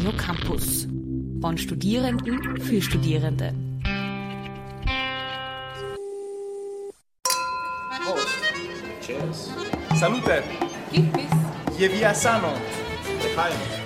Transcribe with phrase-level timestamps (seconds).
[0.00, 0.86] Radio Campus.
[1.42, 3.52] Von Studierenden für Studierende.
[9.02, 9.50] Cheers.
[9.96, 10.42] Salute.
[12.14, 12.48] Sano.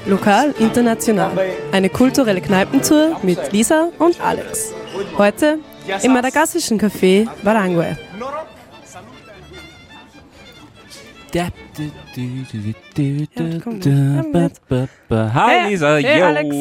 [0.06, 1.32] Lokal international.
[1.72, 4.72] Eine kulturelle Kneipentour mit Lisa und Alex.
[5.18, 5.58] Heute
[6.04, 7.98] im madagassischen Café Barangue.
[11.34, 11.50] Hi
[15.68, 16.26] Lisa, hey, yo.
[16.26, 16.56] Alex.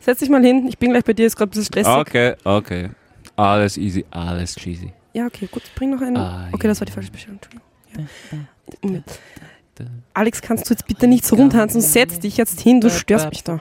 [0.00, 1.92] Setz dich mal hin, ich bin gleich bei dir, ist gerade ein bisschen stressig.
[1.92, 2.88] Okay, okay.
[3.36, 4.90] Alles easy, alles cheesy.
[5.12, 6.16] Ja, okay, gut, bring noch einen.
[6.52, 8.48] Okay, das war die falsche Bestellung, Entschuldigung.
[8.82, 9.84] Ja.
[10.14, 11.82] Alex, kannst du jetzt bitte nicht so rumtanzen?
[11.82, 13.60] Setz dich jetzt hin, du störst mich da.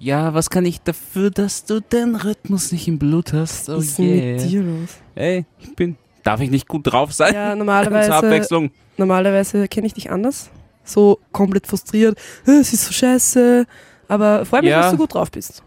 [0.00, 3.70] Ja, was kann ich dafür, dass du den Rhythmus nicht im Blut hast?
[3.70, 4.32] Oh Was ist yeah.
[4.32, 4.90] mit dir los?
[5.14, 5.96] Hey, ich bin.
[6.22, 7.32] Darf ich nicht gut drauf sein?
[7.32, 8.72] Ja, Zur normalerweise, Abwechslung.
[8.98, 10.50] Normalerweise kenne ich dich anders.
[10.84, 12.18] So komplett frustriert.
[12.46, 13.66] "Äh, Es ist so scheiße.
[14.08, 14.82] Aber freut mich, Ja.
[14.82, 15.62] dass du gut drauf bist.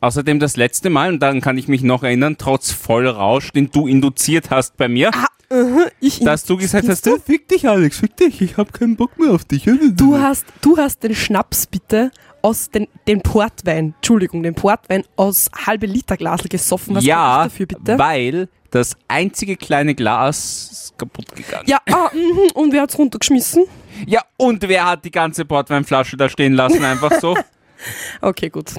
[0.00, 3.86] Außerdem das letzte Mal, und daran kann ich mich noch erinnern, trotz Vollrausch, den du
[3.86, 5.10] induziert hast bei mir,
[6.00, 9.16] Ich dass du gesagt hast, "Äh, fick dich Alex, fick dich, ich hab keinen Bock
[9.18, 9.68] mehr auf dich.
[9.94, 12.10] Du hast, du hast den Schnaps bitte
[12.44, 16.94] aus den, den Portwein, Entschuldigung, den Portwein aus halbe Liter Glasel gesoffen.
[16.94, 17.98] Was ja, dafür bitte?
[17.98, 21.64] weil das einzige kleine Glas ist kaputt gegangen.
[21.66, 23.64] Ja, ah, mhm, und wer hat's runtergeschmissen?
[24.06, 27.34] Ja, und wer hat die ganze Portweinflasche da stehen lassen, einfach so?
[28.20, 28.72] Okay, gut.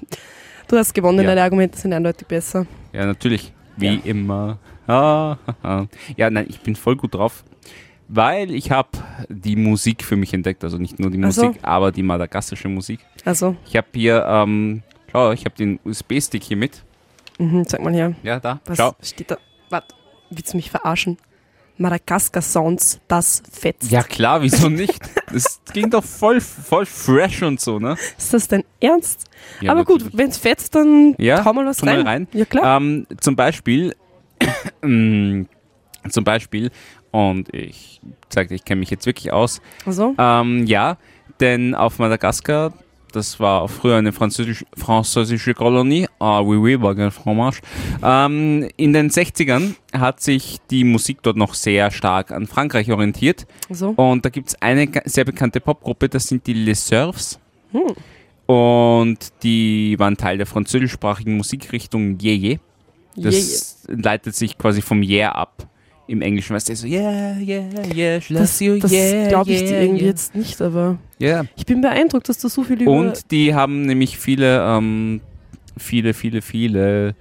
[0.67, 1.27] Du hast gewonnen, Ja.
[1.27, 2.65] deine Argumente sind eindeutig besser.
[2.91, 3.53] Ja, natürlich.
[3.77, 4.57] Wie immer.
[4.87, 5.87] Ah, haha.
[6.17, 7.43] ja, nein, ich bin voll gut drauf.
[8.07, 8.89] Weil ich habe
[9.29, 10.63] die Musik für mich entdeckt.
[10.63, 11.45] Also nicht nur die Ach so.
[11.47, 12.99] Musik, aber die madagassische Musik.
[13.23, 16.83] Also, Ich habe hier, ähm, schau, ich habe den USB-Stick hier mit.
[17.39, 18.13] mhm, sag mal her.
[18.23, 18.59] Ja, da.
[18.65, 18.95] Was Schau.
[19.01, 19.37] steht da?
[19.69, 19.95] Warte,
[20.29, 21.17] willst du mich verarschen?
[21.77, 23.91] Madagaskar Sounds, das fetzt.
[23.91, 24.97] Ja klar, wieso nicht?
[25.33, 27.97] Das ging doch voll, voll fresh und so, ne?
[28.17, 29.25] Ist das dein Ernst?
[29.59, 30.17] Ja, Aber gut, natürlich.
[30.17, 32.07] wenn's fetzt, dann Ja, hau mal was rein.
[32.07, 32.27] rein.
[32.31, 32.77] Ja, klar.
[32.77, 33.93] Ähm, zum Beispiel,
[34.81, 36.71] zum Beispiel,
[37.15, 39.61] und ich zeige, ich kenne mich jetzt wirklich aus.
[39.85, 40.97] Also, Ähm, ja,
[41.39, 42.73] denn auf Madagaskar,
[43.13, 47.61] das war früher eine französisch, französische Kolonie, ah oui oui, war kein Fromage.
[48.03, 53.47] Ähm, in den 60ern hat sich die Musik dort noch sehr stark an Frankreich orientiert.
[53.69, 53.91] so.
[53.91, 57.39] Und da gibt es eine sehr bekannte Popgruppe, das sind die Les Surfs.
[57.71, 57.95] Hm.
[58.53, 62.59] Und die waren Teil der französischsprachigen Musikrichtung Yeye.
[63.15, 65.65] Das leitet sich quasi vom Yeah ab.
[66.07, 67.63] Im Englischen weißt du so, yeah, yeah,
[67.95, 70.09] yeah, Das, you, das yeah, glaube ich yeah, irgendwie yeah.
[70.09, 71.45] jetzt nicht, aber Ja.
[71.55, 72.91] ich bin beeindruckt, dass du so viel über...
[72.91, 75.21] Und die haben nämlich viele, ähm,
[75.77, 77.15] viele, viele, viele,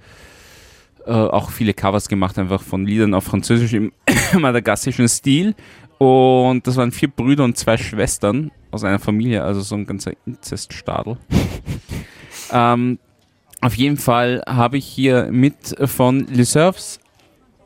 [1.07, 3.91] äh, auch viele Covers gemacht, einfach von Liedern auf Französisch im
[4.39, 5.55] madagassischen Stil.
[5.97, 10.11] Und das waren vier Brüder und zwei Schwestern aus einer Familie, also so ein ganzer
[10.27, 11.17] Inzeststadel.
[12.51, 12.99] ähm,
[13.61, 16.99] auf jeden Fall habe ich hier mit von Les Surfs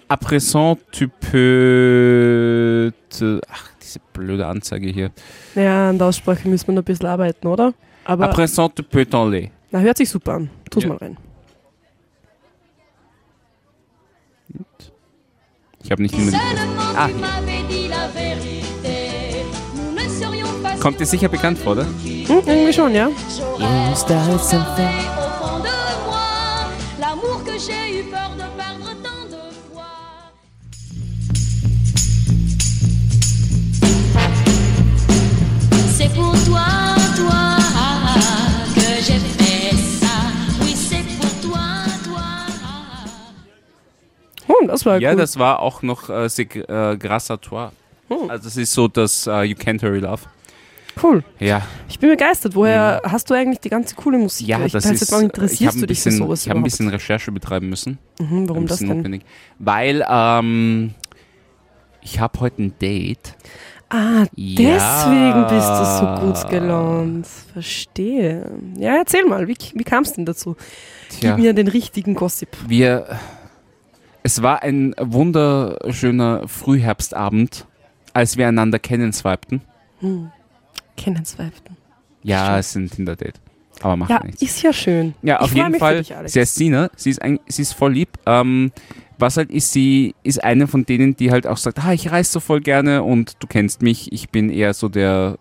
[0.10, 2.92] À présent, tu peux.
[3.10, 5.12] Te, ach, diese blöde Anzeige hier.
[5.56, 7.74] Ja, an der Aussprache müssen wir noch ein bisschen arbeiten, oder?
[8.06, 9.50] Aber À présent, tu peux t'enlever.
[9.72, 10.50] na, hört sich super an.
[10.72, 10.90] Tu's Ja.
[10.90, 11.18] mal rein.
[15.84, 16.38] Ich habe nicht immer.
[16.96, 17.16] Ah, hier.
[20.80, 21.86] Kommt dir sicher bekannt vor, oder?
[21.86, 23.10] Hm, irgendwie schon, ja?
[27.00, 27.44] L'amour
[44.68, 45.18] das war Ja, cool.
[45.18, 47.70] das war auch noch äh, C'est äh, Grâce à toi.
[48.10, 48.30] Hm.
[48.30, 50.22] Also, das ist so das äh, You Can't Hurry Love.
[51.04, 51.24] cool.
[51.40, 52.56] Ja, Ich bin begeistert.
[52.56, 54.48] Woher hast du eigentlich die ganze coole Musik?
[54.48, 55.02] ja ich das weiß ist.
[55.02, 57.32] jetzt mal, interessierst habe du ein dich für bisschen, sowas ich hab ein bisschen Recherche
[57.32, 57.98] betreiben müssen.
[58.20, 58.88] Mhm, warum ein das denn?
[58.90, 59.22] notwendig.
[59.60, 60.94] Weil ähm,
[62.02, 63.36] ich habe heute ein Date.
[63.92, 64.74] Ah, Ja.
[64.76, 67.26] deswegen bist du so gut gelaunt.
[67.26, 68.52] Verstehe.
[68.78, 70.56] Ja, erzähl mal, wie, wie kam es denn dazu?
[71.10, 71.32] Tja.
[71.36, 72.50] Gib mir den richtigen Gossip.
[72.68, 73.08] Wir,
[74.22, 77.66] es war ein wunderschöner Frühherbstabend,
[78.14, 79.62] als wir einander kennenswipten.
[80.02, 80.32] Hm.
[80.96, 81.78] Kennensweiften.
[82.24, 82.56] Ja, Schön.
[82.60, 83.40] es ein Tinder-Date.
[83.82, 84.42] Aber macht Ja, nichts.
[84.42, 85.16] ist ja schön.
[85.22, 86.04] Ja, Ich auf freu jeden Fall.
[86.04, 88.10] sie heißt Sina, sie ist, ein, sie ist voll lieb.
[88.26, 88.72] Ähm,
[89.20, 92.32] was halt ist, sie ist eine von denen, die halt auch sagt, ah, ich reise
[92.32, 95.38] so voll gerne und du kennst mich, ich bin eher so der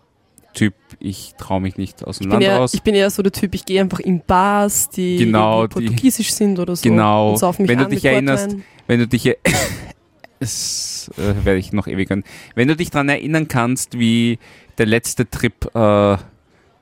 [0.53, 2.73] Typ, ich traue mich nicht aus dem Ich bin, Land eher, raus.
[2.73, 5.85] ich bin eher so der Typ, ich gehe einfach in Bars, die Genau, irgendwie die-
[5.87, 6.81] portugiesisch sind oder so.
[6.89, 7.33] Genau.
[7.33, 8.55] Und mich Wenn du an dich mit erinnerst.
[8.87, 9.37] Wenn du dich, e-
[10.39, 12.23] es äh, werde ich noch ewig hören.
[12.55, 14.39] Wenn du dich daran erinnern kannst, wie
[14.77, 16.17] der letzte Trip äh,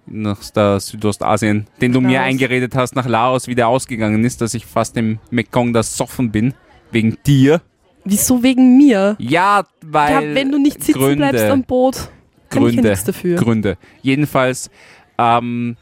[0.10, 2.28] nach der Südostasien, den du mir Laos.
[2.28, 6.54] eingeredet hast, nach Laos wieder ausgegangen ist, dass ich fast im Mekong da soffen bin.
[6.92, 7.62] Wegen dir.
[8.04, 9.16] Wieso wegen mir?
[9.20, 10.30] Ja, weil.
[10.30, 12.10] Ja, wenn du nicht sitzen Gründe, bleibst am Boot,
[12.50, 13.38] kann ich ja Gründe, nichts dafür.
[13.38, 13.78] Gründe.
[14.02, 14.70] Jedenfalls,
[15.18, 15.76] ähm,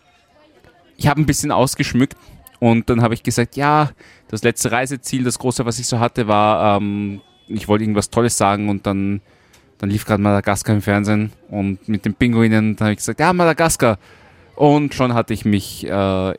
[0.98, 2.16] ich habe ein bisschen ausgeschmückt
[2.60, 3.92] und dann habe ich gesagt, ja,
[4.28, 8.38] das letzte Reiseziel, das große, was ich so hatte, war, ähm, ich wollte irgendwas Tolles
[8.38, 9.22] sagen und dann,
[9.78, 13.34] dann lief gerade Madagaskar im Fernsehen und mit den Pinguinen, dann habe ich gesagt, ja,
[13.34, 14.00] Madagaskar.
[14.56, 16.34] Und schon hatte ich mich äh,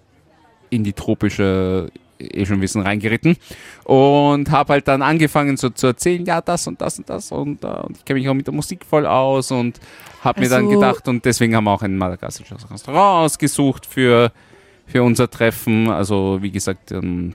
[0.71, 3.37] in die tropische eh schon wissen reingeritten
[3.85, 7.63] und habe halt dann angefangen so zu erzählen, ja das und das und das und,
[7.65, 9.81] äh, und ich kenne mich auch mit der Musik voll aus und
[10.23, 14.33] habe mir dann Also- gedacht und deswegen haben wir auch ein madagassisches Restaurant ausgesucht für,
[14.87, 15.89] für unser Treffen.
[15.91, 17.35] Also wie gesagt, ähm,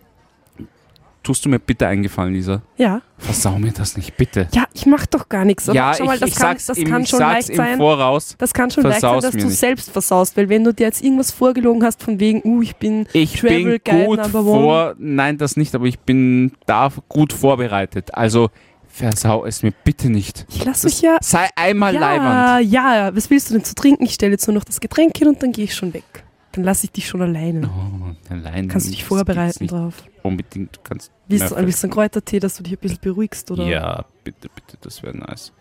[1.23, 2.61] tust du mir bitte eingefallen, Lisa?
[2.77, 3.01] Ja.
[3.17, 4.47] Versau mir das nicht, bitte.
[4.53, 5.69] Ja, ich mach doch gar nichts.
[5.69, 7.55] Aber ja, schau mal, ich, das ich kann, sag's, das im, kann ich schon leicht
[7.55, 7.77] sein.
[7.77, 8.35] Voraus.
[8.37, 9.57] Das kann schon leicht sein, dass du nicht.
[9.57, 13.07] selbst versaust, weil wenn du dir jetzt irgendwas vorgelogen hast von wegen, uh, ich bin
[13.13, 14.59] Ich Travel bin Guide gut Number One.
[14.61, 18.13] vor, nein, das nicht, aber ich bin da gut vorbereitet.
[18.15, 18.49] Also
[18.87, 20.45] versau es mir bitte nicht.
[20.49, 21.17] Ich lasse Das mich ja.
[21.21, 22.71] sei einmal Ja, Leihwand.
[22.71, 24.03] ja, was willst du denn zu trinken?
[24.03, 26.03] Ich stelle jetzt nur noch das Getränk hin und dann gehe ich schon weg.
[26.53, 27.69] Dann lasse ich dich schon alleine.
[27.69, 30.03] Oh, allein Kannst du dich vorbereiten drauf?
[30.23, 31.11] Unbedingt, du kannst.
[31.27, 33.49] Willst du, willst du einen Kräutertee, dass du dich ein bisschen beruhigst?
[33.51, 33.65] Oder?
[33.65, 35.53] Ja, bitte, bitte, das wäre nice.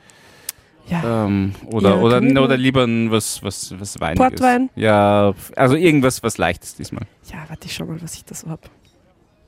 [0.88, 1.26] Ja.
[1.26, 2.60] Ähm, oder, Ja, oder, ich oder machen.
[2.60, 4.18] lieber ein was, was, was Weiniges.
[4.30, 4.70] Portwein?
[4.74, 7.04] Ja, also irgendwas, was Leichtes diesmal.
[7.30, 8.68] Ja, warte, ich schau mal, was ich da so hab.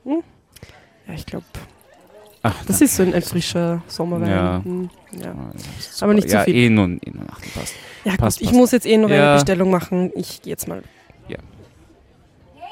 [0.05, 0.23] Hm?
[1.07, 1.45] Ja, ich glaube,
[2.43, 4.29] Ach, das ist so ein, ein frischer Sommerwein.
[4.29, 4.61] Ja.
[4.63, 4.89] Hm,
[5.21, 5.31] ja.
[5.31, 5.51] Ah,
[6.01, 6.55] Aber nicht zu viel.
[6.55, 7.73] Ja, eh nur, eh nur Achtel passt.
[8.05, 8.59] ja Passt, gut, ich passt.
[8.59, 10.11] muss jetzt eh noch eine Bestellung machen.
[10.15, 10.81] Ich gehe jetzt mal.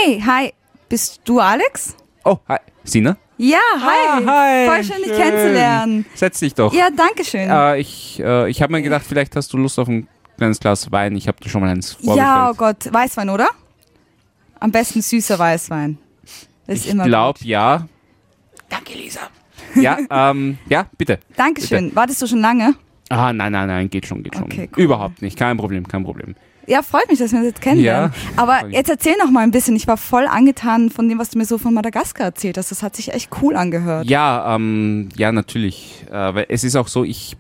[0.04, 0.54] Hey, hi.
[0.90, 1.96] Bist du Alex?
[2.24, 2.58] Oh, hi.
[2.84, 3.18] Sina?
[3.38, 4.08] Ja, hi.
[4.08, 4.68] Ah, hi.
[4.68, 6.06] Voll schön, dich kennenzulernen.
[6.16, 6.74] Setz dich doch.
[6.74, 7.50] Ja, danke schön.
[7.50, 10.08] Äh, ich äh, ich habe mir gedacht, vielleicht hast du Lust auf ein
[10.38, 11.16] kleines Glas Wein.
[11.16, 12.18] Ich habe dir schon mal eins vorbestellt.
[12.18, 13.50] Ja, oh Gott, Weißwein, oder?
[14.60, 16.00] Am besten süßer Weißwein.
[16.66, 17.88] Ist ich immer glaube, ja.
[18.70, 19.22] Danke, Lisa.
[19.76, 21.20] Ja, ähm, ja, bitte.
[21.36, 21.96] Dankeschön.
[21.96, 22.74] Wartest du schon lange?
[23.10, 24.46] Ah, nein, nein, nein, geht schon, geht schon.
[24.46, 24.84] Okay, cool.
[24.84, 26.36] Überhaupt nicht, kein Problem, kein Problem.
[26.72, 28.14] Ja, freut mich, dass wir uns jetzt kennenlernen.
[28.38, 28.72] Aber Voll.
[28.72, 29.76] jetzt erzähl noch mal ein bisschen.
[29.76, 32.72] Ich war voll angetan von dem, was du mir so von Madagaskar erzählt hast.
[32.72, 34.10] Das hat sich echt cool angehört.
[34.10, 36.06] Ja, ähm, ja, natürlich.
[36.10, 37.36] Äh, es ist auch so, ich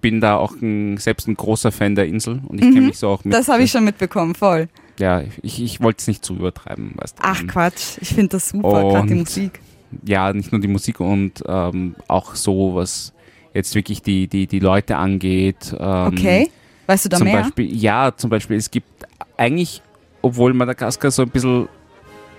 [0.00, 3.08] bin da auch ein, selbst ein großer Fan der Insel und ich kenne mich so
[3.08, 3.32] auch mit.
[3.32, 3.38] Mhm.
[3.38, 4.68] Das habe ich schon mitbekommen, voll.
[5.00, 7.22] Ja, ich, ich wollte es nicht zu übertreiben, weißt du.
[7.24, 9.60] Ach Ähm, Quatsch, ich finde das super, gerade die Musik.
[10.04, 13.12] ja, nicht nur die Musik und ähm, auch so, was
[13.52, 15.74] jetzt wirklich die, die, die Leute angeht.
[15.76, 16.50] Ähm, Okay,
[16.86, 17.42] weißt du da zum mehr?
[17.42, 18.88] Beispiel, ja, zum Beispiel, es gibt
[19.36, 19.82] eigentlich,
[20.22, 21.68] obwohl Madagaskar so ein bisschen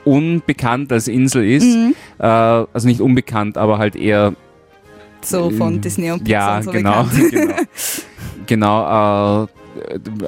[0.05, 1.93] unbekannt als Insel ist, Mhm.
[2.19, 4.33] äh, also nicht unbekannt, aber halt eher
[5.21, 7.31] So von Disney und Pixar ja, und so genau, bekannt.
[7.31, 7.55] genau.
[8.45, 9.47] genau äh,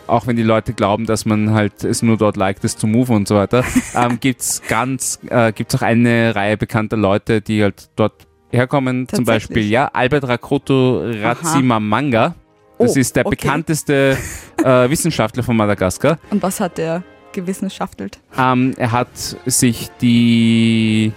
[0.07, 3.11] auch wenn die Leute glauben, dass man halt es nur dort liked, es zu move
[3.13, 3.63] und so weiter,
[3.95, 9.07] ähm, gibt's ganz, äh, gibt's auch eine Reihe bekannter Leute, die halt dort herkommen.
[9.07, 9.25] Zum?
[9.25, 12.35] Beispiel, ja, Albert Rakoto Ratsimamanga.
[12.79, 13.35] Das Oh, ist der okay.
[13.35, 14.17] bekannteste
[14.63, 16.17] äh, Wissenschaftler von Madagaskar.
[16.31, 17.03] Und was hat der
[17.33, 18.19] gewissenschaftelt?
[18.37, 19.09] Ähm, er hat
[19.45, 21.11] sich die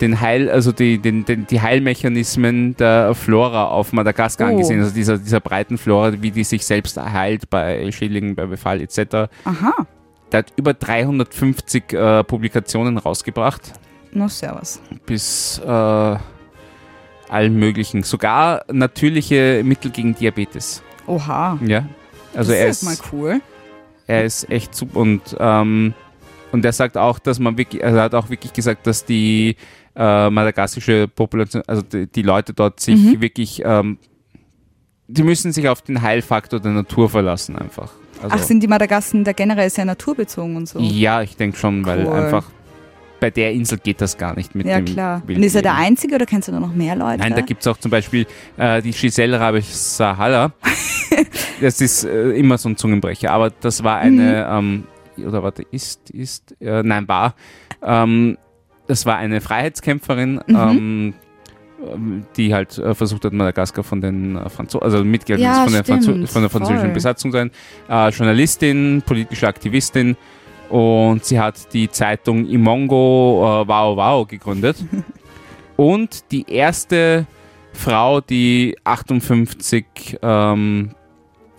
[0.00, 4.52] den Heil, also die, den, den, die Heilmechanismen der Flora auf Madagaskar Oh.
[4.52, 8.80] angesehen, also dieser, dieser breiten Flora, wie die sich selbst heilt bei Schädlingen, bei Befall
[8.80, 9.30] etc.
[9.44, 9.86] Aha,
[10.32, 13.72] Der hat über 350 äh, Publikationen rausgebracht,
[14.12, 14.80] no servus.
[15.06, 20.82] bis äh, allen möglichen, sogar natürliche Mittel gegen Diabetes.
[21.06, 21.86] Oha, Ja,
[22.34, 23.40] also das er ist mal cool.
[24.06, 25.94] er ist echt super und ähm,
[26.52, 29.56] und er sagt auch, dass man wirklich, er hat auch wirklich gesagt, dass die
[29.96, 33.20] äh, madagassische Population, also die, die Leute dort sich Mhm.
[33.20, 33.98] wirklich, ähm,
[35.08, 37.90] die müssen sich auf den Heilfaktor der Natur verlassen einfach.
[38.22, 40.78] Also, Ach, sind die Madagassen da generell sehr naturbezogen und so?
[40.78, 42.12] ja, ich denke schon, weil Cool.
[42.12, 42.44] einfach
[43.24, 45.22] bei der Insel geht das gar nicht mit Ja, dem klar.
[45.22, 45.76] Und wilden ist er der.
[45.76, 47.20] Einzige oder kennst du da noch mehr Leute?
[47.20, 48.26] Nein, da gibt es auch zum Beispiel
[48.58, 50.52] äh, die Giselle Rabisch Sahala.
[51.62, 54.84] das ist äh, immer so ein Zungenbrecher, aber das war eine, ähm,
[55.26, 57.34] oder warte, ist, ist, äh, nein, war,
[57.82, 58.36] ähm,
[58.88, 60.54] das war eine Freiheitskämpferin, Mhm.
[60.54, 61.14] ähm,
[62.36, 65.84] die halt äh, versucht hat, Madagaskar von den äh, Franzosen, also Mitglied Ja, von, der
[65.84, 66.94] Franzo von der französischen voll.
[66.94, 67.50] Besatzung sein,
[67.88, 70.14] äh, Journalistin, politische Aktivistin
[70.70, 74.76] und sie hat die Zeitung Imongo äh, Wow Wow gegründet
[75.76, 77.26] und die erste
[77.72, 80.90] Frau, die 58 ähm,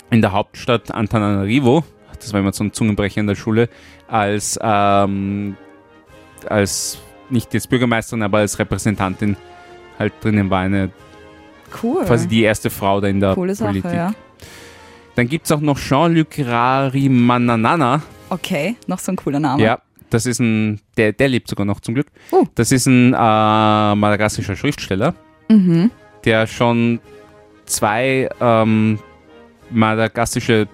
[0.10, 1.84] in der Hauptstadt Antananarivo,
[2.20, 3.70] das war immer so ein Zungenbrecher in der Schule,
[4.08, 5.58] als, ähm,
[6.48, 9.36] als nicht jetzt Bürgermeisterin, aber als Repräsentantin
[10.00, 10.92] halt drinnen war, eine
[11.84, 12.06] cool.
[12.06, 13.94] quasi die erste Frau da in der Coole Sache, Politik.
[13.94, 14.14] ja.
[15.16, 18.02] Dann gibt es auch noch Jean-Luc Rarimananana,
[18.36, 19.64] Okay, noch so ein cooler Name.
[19.64, 22.08] Ja, das ist ein, der, der lebt sogar noch zum Glück.
[22.32, 22.44] Oh.
[22.56, 25.16] Das ist ein äh, madagassischer Schriftsteller,
[25.50, 25.90] Mhm.
[26.26, 27.00] der schon
[27.66, 29.00] zwei ähm,
[29.72, 30.68] madagassische,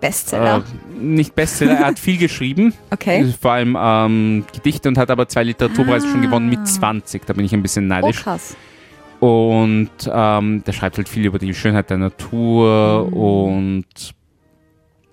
[0.00, 0.58] Bestseller.
[0.58, 3.32] äh, nicht Bestseller, er hat viel geschrieben, okay.
[3.40, 7.26] vor allem ähm, Gedichte und hat aber zwei Literaturpreise schon gewonnen mit 20.
[7.26, 8.22] Da bin ich ein bisschen Oh, neidisch.
[8.22, 8.56] krass.
[9.20, 13.12] Und ähm, der schreibt halt viel über die Schönheit der Natur Mhm.
[13.16, 13.84] und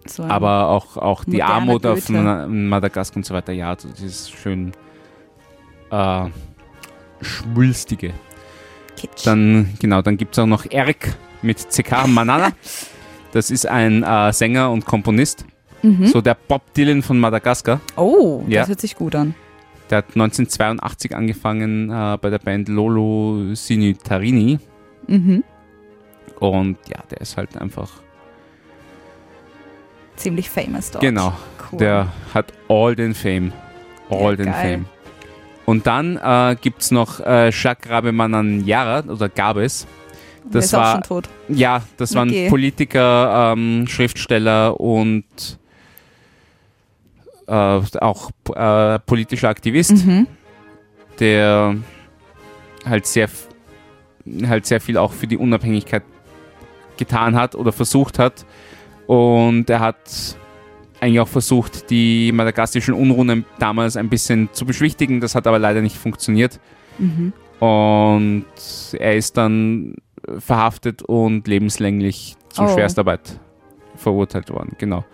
[0.07, 2.11] So aber auch, auch die Armut auf Goethe.
[2.21, 3.53] Ma- Madagaskar und so weiter.
[3.53, 4.71] Ja, so dieses schön
[5.91, 6.25] äh,
[7.21, 8.13] schwulstige.
[8.95, 9.25] Kitsch.
[9.25, 12.51] Dann, genau, dann gibt es auch noch Eric mit CK Manana.
[13.33, 15.45] Das ist ein äh, Sänger und Komponist.
[15.83, 16.07] mhm.
[16.07, 17.81] So der Bob Dylan von Madagaskar.
[17.97, 18.61] Oh, Ja.
[18.61, 19.35] das hört sich gut an.
[19.89, 24.59] Der hat 1982 angefangen äh, bei der Band Lolo Sinitarini.
[25.07, 25.43] Mhm.
[26.39, 27.91] Und ja, der ist halt einfach.
[30.17, 31.01] Ziemlich famous dort.
[31.03, 31.33] Genau.
[31.71, 31.79] Cool.
[31.79, 33.53] Der hat all den Fame.
[34.09, 34.71] All Ja, den geil.
[34.77, 34.85] Fame.
[35.65, 39.85] Und dann äh, gibt es noch äh, Shakrabe Mananyara, oder gab es.
[40.45, 41.29] Der Das ist auch war, schon tot.
[41.49, 42.45] ja, das war Okay.
[42.45, 45.25] ein Politiker, ähm, Schriftsteller und
[47.47, 50.27] äh, auch äh, politischer Aktivist, Mhm.
[51.19, 51.75] der
[52.85, 53.27] halt sehr,
[54.47, 56.03] halt sehr viel auch für die Unabhängigkeit
[56.97, 58.45] getan hat oder versucht hat.
[59.07, 60.37] Und er hat
[60.99, 65.21] eigentlich auch versucht, die madagassischen Unruhen damals ein bisschen zu beschwichtigen.
[65.21, 66.59] Das hat aber leider nicht funktioniert.
[66.97, 67.33] Mhm.
[67.59, 68.45] Und
[68.93, 69.95] er ist dann
[70.39, 72.67] verhaftet und lebenslänglich zu Oh.
[72.67, 73.39] Schwerstarbeit
[73.95, 74.75] verurteilt worden.
[74.77, 75.05] Genau.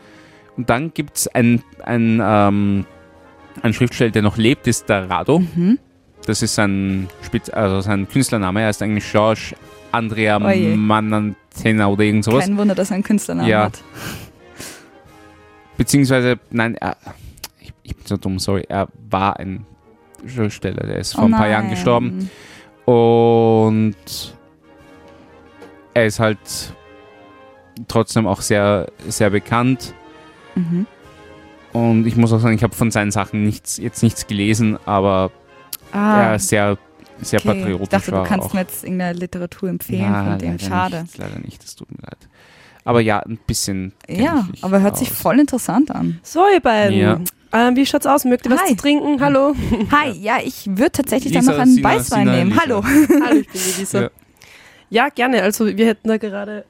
[0.57, 2.85] Und dann gibt es einen, einen, ähm,
[3.61, 5.39] einen Schriftsteller, der noch lebt, ist der Rado.
[5.39, 5.79] Mhm.
[6.25, 8.61] Das ist sein, Spitz also sein Künstlername.
[8.61, 9.55] Er ist eigentlich George
[9.91, 10.75] Andrea Oje.
[11.55, 12.45] Manantena oder irgend sowas.
[12.45, 13.63] Kein Wunder, dass er einen Künstlernamen Ja.
[13.65, 13.81] hat.
[15.77, 16.97] Beziehungsweise, nein, er,
[17.59, 18.65] ich, ich bin so dumm, sorry.
[18.69, 19.65] Er war ein
[20.25, 22.29] Schriftsteller, der ist vor Oh ein paar Jahren gestorben.
[22.85, 23.95] Und
[25.93, 26.37] er ist halt
[27.87, 29.93] trotzdem auch sehr, sehr bekannt.
[30.55, 30.85] Mhm.
[31.73, 35.31] Und ich muss auch sagen, ich habe von seinen Sachen nichts, jetzt nichts gelesen, aber
[35.91, 36.77] Ah, er ist sehr,
[37.21, 37.47] sehr okay.
[37.47, 37.83] patriotisch.
[37.83, 38.53] Ich dachte, du kannst auch.
[38.53, 40.51] mir jetzt irgendeine Literatur empfehlen Na, von dem.
[40.51, 41.01] leider Schade.
[41.03, 42.17] Nicht, leider nicht, das tut mir leid.
[42.85, 43.93] Aber ja, ein bisschen.
[44.09, 45.17] Ja, aber hört sich aus.
[45.17, 46.19] voll interessant an.
[46.21, 46.97] So, ihr beiden.
[46.97, 47.19] Ja.
[47.53, 48.25] Ähm, wie schaut's aus?
[48.25, 48.69] Mögt ihr was Hi.
[48.69, 49.21] zu trinken?
[49.21, 49.55] Hallo.
[49.91, 52.49] Hi, ja, ich würde tatsächlich dann Lisa, noch einen Sina, Weißwein Sina, nehmen.
[52.49, 52.61] Lisa.
[52.61, 52.83] Hallo.
[53.25, 54.01] Hallo, ich bin die Lisa.
[54.01, 54.09] Ja.
[54.89, 55.09] Ja.
[55.09, 55.43] gerne.
[55.43, 56.65] Also wir hätten da gerade,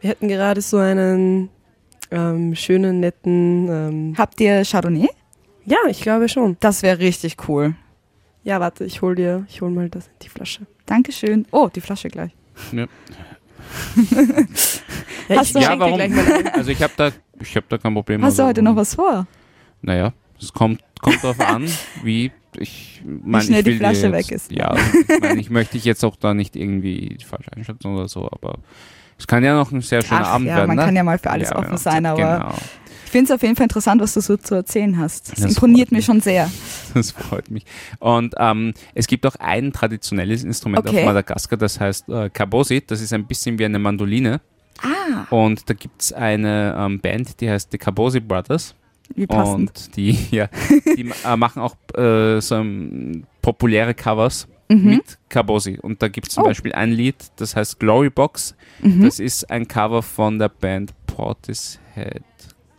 [0.00, 1.50] wir hätten gerade so einen
[2.10, 3.68] ähm, schönen, netten.
[3.68, 5.08] Ähm, Habt ihr Chardonnay?
[5.66, 6.56] ja, ich glaube schon.
[6.60, 7.74] Das wäre richtig cool.
[8.42, 10.66] Ja, warte, ich hol dir, ich hol mal das, die Flasche.
[10.86, 11.46] Dankeschön.
[11.50, 12.32] Oh, die Flasche gleich.
[12.72, 12.86] Ja,
[15.28, 15.94] Hast ich du- Ja, warum?
[15.96, 16.24] gleich mal.
[16.54, 18.22] Also ich habe da, ich hab da kein Problem.
[18.24, 19.26] Hast du also, heute noch was vor?
[19.82, 21.66] Naja, es kommt, kommt darauf an,
[22.02, 24.50] wie ich mein, schnell ich die will dir Flasche jetzt, weg ist.
[24.52, 28.26] Ja, ich, mein, ich möchte dich jetzt auch da nicht irgendwie falsch einschätzen oder so,
[28.30, 28.58] aber
[29.18, 30.68] es kann ja noch ein sehr schöner Ach Abend ja, werden.
[30.68, 30.84] man ne?
[30.84, 32.54] kann ja mal für alles Ja, offen ja, sein, aber Genau,
[33.10, 35.32] ich finde es auf jeden Fall interessant, was du so zu erzählen hast.
[35.32, 36.04] Das, Das imponiert mir mich.
[36.06, 36.48] schon sehr.
[36.94, 37.64] das freut mich.
[37.98, 41.00] Und ähm, es gibt auch ein traditionelles Instrument Okay.
[41.00, 42.82] auf Madagaskar, das heißt äh, Kabosi.
[42.86, 44.40] Das ist ein bisschen wie eine Mandoline.
[44.80, 48.76] Ah, Und da gibt es eine ähm, Band, die heißt The Kabosi Brothers.
[49.16, 49.70] wie passend.
[49.70, 50.48] Und die, ja,
[50.96, 54.84] die äh, machen auch äh, so ähm, populäre Covers Mhm.
[54.88, 55.80] mit Kabosi.
[55.82, 56.46] Und da gibt es zum Oh.
[56.46, 58.54] Beispiel ein Lied, das heißt Glory Box.
[58.80, 59.02] Mhm.
[59.02, 62.22] Das ist ein Cover von der Band Portishead,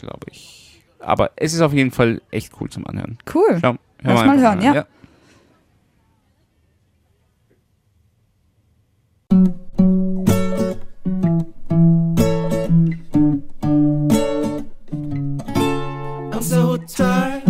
[0.02, 0.84] glaube ich.
[1.00, 3.18] Aber es ist auf jeden Fall echt cool zum Anhören.
[3.34, 3.60] Cool.
[3.62, 4.86] Schau, Lass wir mal einfach hören, ja.
[16.34, 17.48] I'm so tired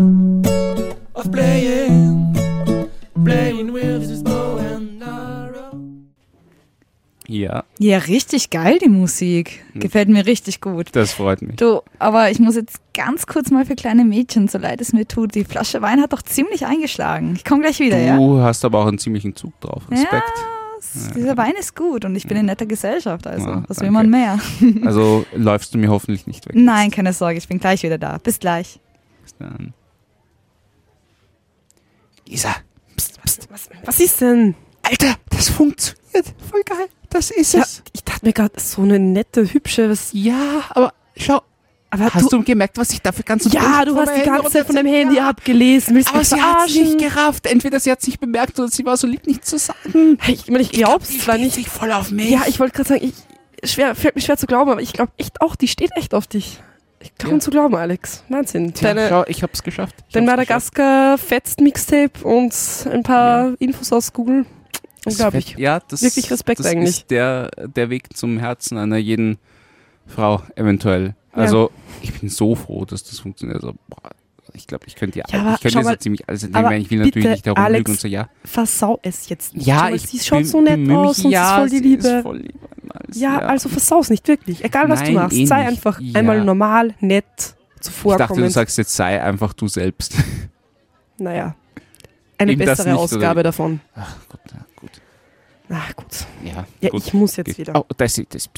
[1.16, 2.34] of playing,
[3.24, 5.74] playing with this bow and arrow.
[7.28, 9.64] Ja, Ja, richtig geil, die Musik.
[9.74, 9.82] Hm.
[9.82, 10.90] Gefällt mir richtig gut.
[10.92, 11.56] das freut mich.
[11.56, 15.08] Du, aber ich muss jetzt ganz kurz mal für kleine Mädchen, so leid es mir
[15.08, 17.34] tut, die Flasche Wein hat doch ziemlich eingeschlagen.
[17.36, 18.18] Ich komme gleich wieder, ja?
[18.18, 19.82] Du hast aber auch einen ziemlichen Zug drauf.
[19.90, 20.14] Respekt.
[20.14, 23.90] Ja, dieser Wein ist gut und ich bin in netter Gesellschaft, also Ja, was will
[23.90, 24.38] man mehr?
[24.86, 26.56] Also läufst du mir hoffentlich nicht weg.
[26.56, 28.20] Nein, keine Sorge, ich bin gleich wieder da.
[28.20, 28.80] Bis gleich.
[29.24, 29.74] Bis dann.
[32.28, 32.56] Isa,
[32.96, 33.48] pst, pst.
[33.50, 34.54] Was, was ist denn?
[34.84, 36.32] Alter, das funktioniert.
[36.48, 36.88] Voll geil.
[37.12, 37.84] Das ist Ja, es.
[37.94, 40.10] ich dachte mir gerade, so eine nette, hübsche, was.
[40.14, 41.42] Ja, aber schau,
[41.90, 44.76] Aber hast du, gemerkt, was ich dafür ganz ja, du hast die ganze Zeit von
[44.76, 45.96] deinem Handy abgelesen.
[45.96, 47.46] Willst du Aber sie hat es nicht gerafft.
[47.48, 50.18] Entweder sie hat es nicht bemerkt oder sie war so lieb, nichts zu sagen.
[50.26, 51.54] Ich, ich, meine, ich glaub's zwar nicht.
[51.56, 52.30] sich voll auf mich.
[52.30, 55.12] Ja, ich wollte gerade sagen, ich, schwer, fällt mir schwer zu glauben, aber ich glaube
[55.18, 56.62] echt auch, die steht echt auf dich.
[57.02, 57.40] Ich kaum Ja.
[57.40, 58.24] zu glauben, Alex.
[58.30, 58.74] Wahnsinn.
[58.74, 59.96] Tja, Deine, schau, ich hab's geschafft.
[60.08, 60.78] Ich dein hab's geschafft.
[60.78, 62.54] Madagaskar fetzt Mixtape und
[62.90, 64.46] ein paar Infos aus Google.
[65.06, 65.56] Unglaublich.
[65.58, 66.90] Ja, das, Wirklich Respekt das eigentlich.
[66.90, 69.38] ist der, der Weg zum Herzen einer jeden
[70.06, 71.16] Frau, eventuell.
[71.32, 73.64] Also, ich bin so froh, dass das funktioniert.
[73.64, 74.12] Also, boah,
[74.54, 76.74] ich glaube, ich könnte ja, Ja, aber ich könnte so ziemlich alles entnehmen.
[76.82, 78.30] Ich will natürlich nicht darum Alex, lügen und so, ja.
[78.44, 79.66] Versau es jetzt nicht.
[79.66, 82.22] Ja, mal, ich sie schaut so nett aus und ja, ist voll die Liebe.
[82.22, 82.56] Voll lieb
[82.90, 84.64] alles, ja, also versaus nicht, wirklich.
[84.64, 85.38] Egal, was du Nein, machst.
[85.38, 85.70] eh sei nicht.
[85.70, 86.20] einfach Ja.
[86.20, 88.52] einmal normal, nett, ich dachte, du zuvorkommend.
[88.52, 90.14] sagst jetzt, sei einfach du selbst.
[91.18, 91.56] naja,
[92.42, 93.80] eine Eben bessere nicht, Ausgabe davon.
[93.96, 94.92] Ach Gott, ja, gut.
[95.70, 96.26] Ach gut.
[96.44, 97.06] Ja, Ja, gut.
[97.06, 97.60] ich muss jetzt Geht.
[97.60, 97.76] wieder.
[97.80, 98.50] Oh, das ist das.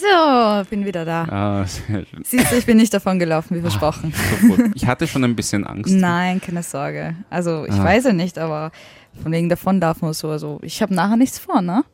[0.00, 1.24] So, bin wieder da.
[1.24, 2.22] Ah, sehr schön.
[2.24, 4.12] Siehst du, ich bin nicht davon gelaufen, wie versprochen.
[4.40, 4.70] So gut.
[4.74, 5.92] Ich hatte schon ein bisschen Angst.
[5.92, 7.16] Nein, keine Sorge.
[7.30, 7.84] Also ich Ah.
[7.84, 8.70] weiß ja nicht, aber
[9.22, 10.30] von wegen davon darf man so.
[10.30, 11.84] Also ich habe nachher nichts vor, ne?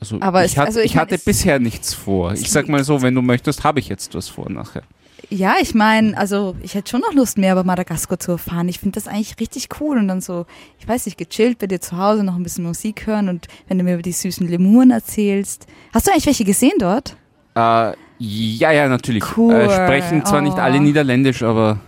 [0.00, 2.32] Also, Aber ich, es- hatte, also ich ich hatte bisher nichts vor.
[2.32, 4.82] Ich sag mal so, wenn du möchtest, habe ich jetzt was vor nachher.
[5.32, 8.68] Ja, ich meine, also ich hätte schon noch Lust, mehr über Madagaskar zu erfahren.
[8.68, 10.44] Ich finde das eigentlich richtig cool und dann so,
[10.80, 13.78] ich weiß nicht, gechillt bei dir zu Hause, noch ein bisschen Musik hören und wenn
[13.78, 15.66] du mir über die süßen Lemuren erzählst.
[15.94, 17.16] Hast du eigentlich welche gesehen dort?
[17.54, 19.24] Äh, ja, ja, natürlich.
[19.36, 19.54] Cool.
[19.54, 20.60] Äh, sprechen zwar nicht Oh.
[20.60, 21.78] alle Niederländisch, aber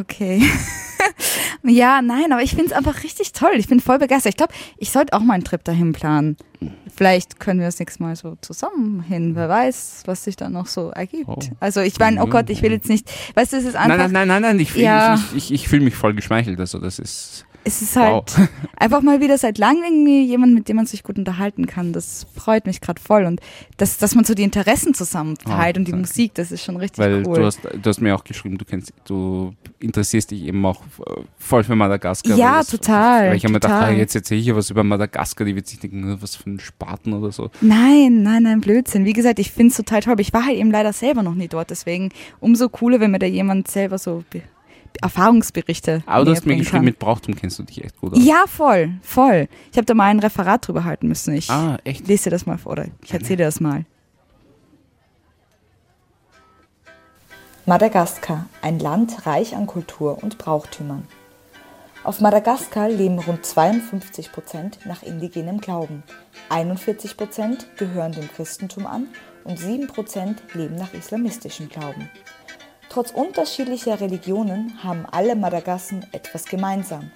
[0.00, 0.42] Okay.
[1.62, 3.52] ja, nein, aber ich finde es einfach richtig toll.
[3.56, 4.32] Ich bin voll begeistert.
[4.32, 6.36] Ich glaube, ich sollte auch mal einen Trip dahin planen.
[6.94, 9.36] Vielleicht können wir das nächste Mal so zusammen hin.
[9.36, 11.28] Wer weiß, was sich da noch so ergibt.
[11.28, 11.38] Oh.
[11.60, 14.12] Also ich meine, oh Gott, ich will jetzt nicht, weißt du, es ist einfach, nein,
[14.12, 15.14] nein, nein, nein, nein, ich, Ja.
[15.14, 16.58] ich, ich, ich fühle mich voll geschmeichelt.
[16.58, 18.48] Also das ist es ist halt wow.
[18.76, 21.92] einfach mal wieder seit langem irgendwie jemand, mit dem man sich gut unterhalten kann.
[21.92, 23.24] Das freut mich gerade voll.
[23.24, 23.40] Und
[23.76, 26.08] dass, dass man so die Interessen zusammen teilt Ah, und die danke.
[26.08, 27.36] Musik, das ist schon richtig Weil cool.
[27.36, 31.20] du hast, du hast mir auch geschrieben, du kennst, du interessierst dich eben auch äh,
[31.38, 32.36] voll für Madagaskar.
[32.36, 34.82] Ja, das, total, Weil ich habe mir gedacht, ah, jetzt erzähle ich hier was über
[34.82, 37.50] Madagaskar, die wird sich denken, was für ein Spaten oder so.
[37.60, 39.04] Nein, nein, nein, Blödsinn.
[39.04, 41.34] Wie gesagt, ich finde es total toll, aber ich war halt eben leider selber noch
[41.34, 41.70] nie dort.
[41.70, 42.10] Deswegen
[42.40, 44.24] umso cooler, wenn mir da jemand selber so
[45.00, 46.84] Erfahrungsberichte Aber du hast mir geschrieben, kann.
[46.84, 48.18] mit Brauchtum kennst du dich echt gut aus.
[48.24, 49.48] Ja, voll, voll.
[49.70, 51.34] Ich habe da mal ein Referat drüber halten müssen.
[51.34, 52.06] Ich Ah, echt?
[52.08, 53.84] lese dir das mal vor oder ich erzähle dir das mal.
[57.66, 61.06] Madagaskar, ein Land reich an Kultur und Brauchtümern.
[62.04, 66.02] Auf Madagaskar leben rund 52 Prozent nach indigenem Glauben,
[66.48, 69.08] 41 Prozent gehören dem Christentum an
[69.44, 72.08] und 7 Prozent leben nach islamistischem Glauben.
[72.88, 77.10] Trotz unterschiedlicher Religionen haben alle Madagassen etwas gemeinsam: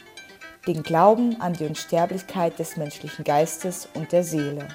[0.66, 4.68] den Glauben an die Unsterblichkeit des menschlichen Geistes und der Seele.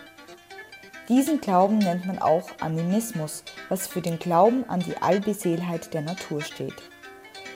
[1.07, 6.41] Diesen Glauben nennt man auch Animismus, was für den Glauben an die Allbeseelheit der Natur
[6.41, 6.75] steht.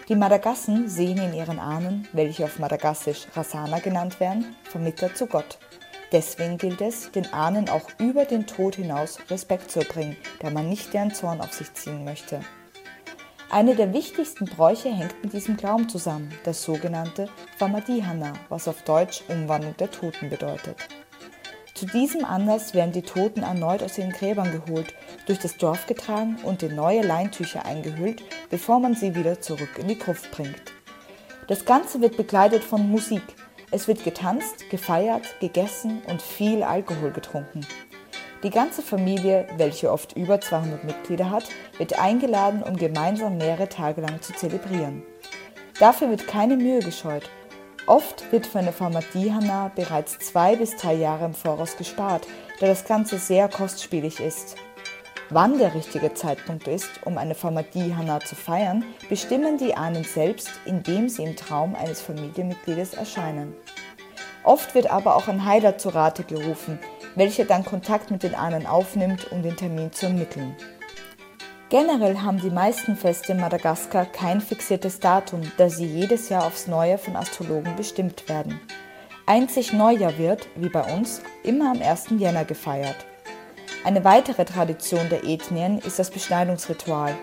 [0.07, 5.57] Die Madagassen sehen in ihren Ahnen, welche auf Madagassisch Rasana genannt werden, Vermittler zu Gott.
[6.11, 10.69] Deswegen gilt es, den Ahnen auch über den Tod hinaus Respekt zu erbringen, da man
[10.69, 12.41] nicht deren Zorn auf sich ziehen möchte.
[13.51, 19.23] Eine der wichtigsten Bräuche hängt mit diesem Glauben zusammen, das sogenannte Famadihana, was auf Deutsch
[19.27, 20.77] Umwandlung der Toten bedeutet.
[21.73, 24.93] Zu diesem Anlass werden die Toten erneut aus ihren Gräbern geholt,
[25.25, 29.89] durch das Dorf getragen und in neue Leintücher eingehüllt, bevor man sie wieder zurück in
[29.89, 30.71] die Gruft bringt.
[31.49, 33.23] Das Ganze wird begleitet von Musik.
[33.69, 37.65] Es wird getanzt, gefeiert, gegessen und viel Alkohol getrunken.
[38.43, 41.43] Die ganze Familie, welche oft über 200 Mitglieder hat,
[41.77, 45.03] wird eingeladen, um gemeinsam mehrere Tage lang zu zelebrieren.
[45.79, 47.29] Dafür wird keine Mühe gescheut.
[47.85, 52.27] Oft wird für eine Famadihana bereits zwei bis drei Jahre im Voraus gespart,
[52.59, 54.55] da das Ganze sehr kostspielig ist.
[55.29, 61.09] Wann der richtige Zeitpunkt ist, um eine Famadihana zu feiern, bestimmen die Ahnen selbst, indem
[61.09, 63.55] sie im Traum eines Familienmitgliedes erscheinen.
[64.43, 66.79] Oft wird aber auch ein Heiler zu Rate gerufen,
[67.15, 70.55] welcher dann Kontakt mit den Ahnen aufnimmt, um den Termin zu ermitteln.
[71.69, 76.67] Generell haben die meisten Feste in Madagaskar kein fixiertes Datum, da sie jedes Jahr aufs
[76.67, 78.59] Neue von Astrologen bestimmt werden.
[79.25, 82.07] Einzig Neujahr wird, wie bei uns, immer am 1.
[82.17, 82.97] Jänner gefeiert.
[83.85, 87.15] Eine weitere Tradition der Ethnien ist das Beschneidungsritual.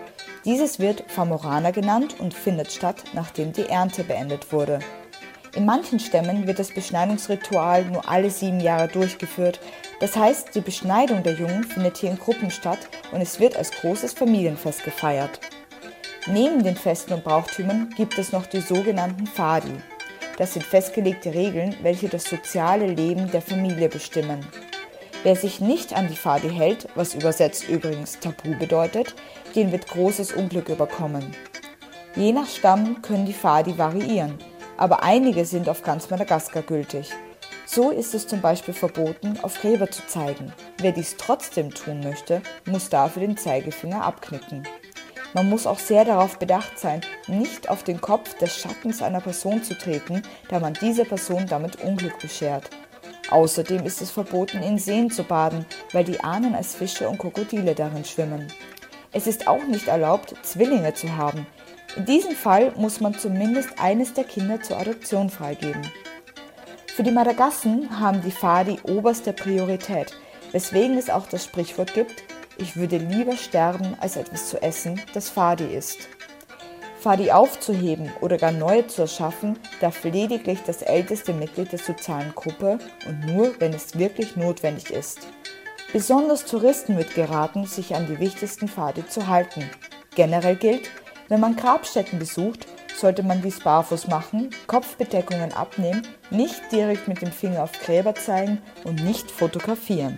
[0.45, 4.79] Dieses wird Famorana genannt und findet statt, nachdem die Ernte beendet wurde.
[5.55, 9.59] In manchen Stämmen wird das Beschneidungsritual nur alle sieben Jahre durchgeführt.
[9.99, 12.79] Das heißt, die Beschneidung der Jungen findet hier in Gruppen statt
[13.11, 15.39] und es wird als großes Familienfest gefeiert.
[16.27, 19.73] Neben den Festen und Brauchtümern gibt es noch die sogenannten Fadi.
[20.37, 24.45] Das sind festgelegte Regeln, welche das soziale Leben der Familie bestimmen.
[25.23, 29.15] Wer sich nicht an die Fadi hält, was übersetzt übrigens Tabu bedeutet,
[29.55, 31.35] den wird großes Unglück überkommen.
[32.15, 34.37] Je nach Stamm können die Fadi variieren,
[34.79, 37.11] aber einige sind auf ganz Madagaskar gültig.
[37.65, 40.53] So ist es zum Beispiel verboten, auf Gräber zu zeigen.
[40.77, 44.65] Wer dies trotzdem tun möchte, muss dafür den Zeigefinger abknicken.
[45.33, 49.63] Man muss auch sehr darauf bedacht sein, nicht auf den Kopf des Schattens einer Person
[49.63, 52.69] zu treten, da man dieser Person damit Unglück beschert.
[53.29, 57.75] Außerdem ist es verboten, in Seen zu baden, weil die Ahnen als Fische und Krokodile
[57.75, 58.47] darin schwimmen.
[59.11, 61.45] Es ist auch nicht erlaubt, Zwillinge zu haben.
[61.95, 65.81] In diesem Fall muss man zumindest eines der Kinder zur Adoption freigeben.
[66.87, 70.13] Für die Madagassen haben die Fadi oberste Priorität,
[70.51, 72.23] weswegen es auch das Sprichwort gibt,
[72.57, 76.09] ich würde lieber sterben, als etwas zu essen, das Fadi ist.
[76.99, 82.79] Fadi aufzuheben oder gar neue zu erschaffen, darf lediglich das älteste Mitglied der sozialen Gruppe
[83.07, 85.19] und nur, wenn es wirklich notwendig ist.
[85.93, 89.69] Besonders Touristen wird geraten, sich an die wichtigsten Pfade zu halten.
[90.15, 90.91] Generell gilt,
[91.29, 97.31] wenn man Grabstätten besucht, sollte man dies barfuß machen, Kopfbedeckungen abnehmen, nicht direkt mit dem
[97.31, 100.17] Finger auf Gräber zeigen und nicht fotografieren.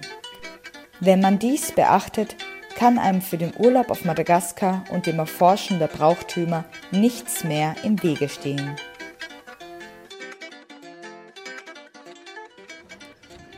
[1.00, 2.36] Wenn man dies beachtet,
[2.76, 8.02] kann einem für den Urlaub auf Madagaskar und dem Erforschen der Brauchtümer nichts mehr im
[8.02, 8.76] Wege stehen.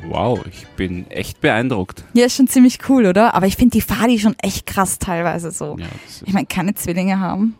[0.09, 2.03] Wow, ich bin echt beeindruckt.
[2.13, 3.33] Ja, ist schon ziemlich cool, oder?
[3.33, 5.77] Aber ich finde die Fadi schon echt krass teilweise so.
[5.79, 7.55] Ja, das Ich meine, keine Zwillinge haben.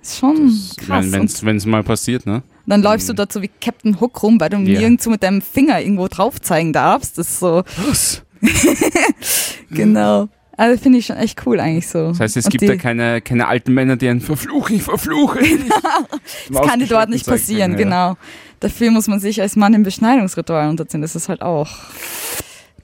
[0.00, 1.12] Ist schon krass.
[1.42, 2.42] wenn es mal passiert, ne?
[2.66, 4.80] dann läufst du dort so wie Captain Hook rum, weil du Ja.
[4.80, 7.18] nirgendwo mit deinem Finger irgendwo drauf zeigen darfst.
[7.18, 8.22] Das ist so, Was?
[9.70, 10.28] genau.
[10.56, 12.08] Also finde ich schon echt cool eigentlich so.
[12.08, 15.40] Das heißt, es Und gibt da keine, keine alten Männer, die einen verfluchen, ich verfluche.
[16.50, 18.16] Das kann dir dort nicht passieren, genau.
[18.62, 21.02] Dafür muss man sich als Mann im Beschneidungsritual unterziehen.
[21.02, 21.68] Das ist halt auch.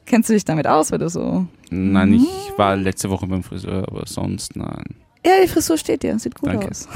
[0.06, 1.46] Kennst du dich damit aus, weil du so.
[1.70, 4.96] Nein, ich war letzte Woche beim Friseur, aber sonst nein.
[5.24, 6.68] Ja, die Frisur steht dir, sieht gut Danke.
[6.68, 6.88] aus.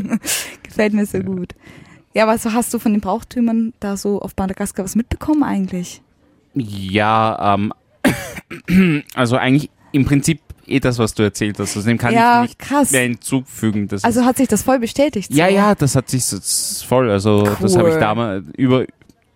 [0.64, 1.54] Gefällt mir so gut.
[2.14, 6.02] Ja, aber so hast du von den Brauchtümern da so auf Madagaskar was mitbekommen eigentlich?
[6.54, 7.72] Ja, ähm,
[9.14, 11.76] also eigentlich im Prinzip eh das, was du erzählt hast.
[11.76, 12.90] Also dem kann ja, ich nicht krass.
[12.92, 13.88] mehr hinzufügen.
[13.88, 15.32] Das Also hat sich das voll bestätigt.
[15.32, 15.54] ja, so.
[15.54, 16.24] ja, das hat sich
[16.86, 17.10] voll.
[17.10, 18.00] Also das habe ich Cool.
[18.00, 18.84] damals über,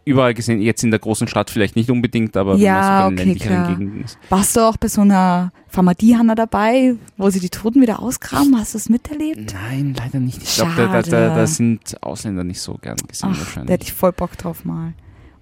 [0.05, 0.61] überall gesehen.
[0.61, 3.57] Jetzt in der großen Stadt vielleicht nicht unbedingt, aber wenn Ja, man so okay, ländlicheren
[3.57, 3.69] klar.
[3.77, 4.19] Gegenden ist.
[4.29, 8.59] Warst du auch bei so einer Pharmadie-Hanna dabei, wo sie die Toten wieder ausgraben?
[8.59, 9.55] Hast du es miterlebt?
[9.55, 10.43] Nein, leider nicht.
[10.43, 11.35] Ich glaube, da, da, da, Schade.
[11.35, 13.71] da sind Ausländer nicht so gern gesehen Ach, da wahrscheinlich.
[13.73, 14.95] hätte ich voll Bock drauf mal.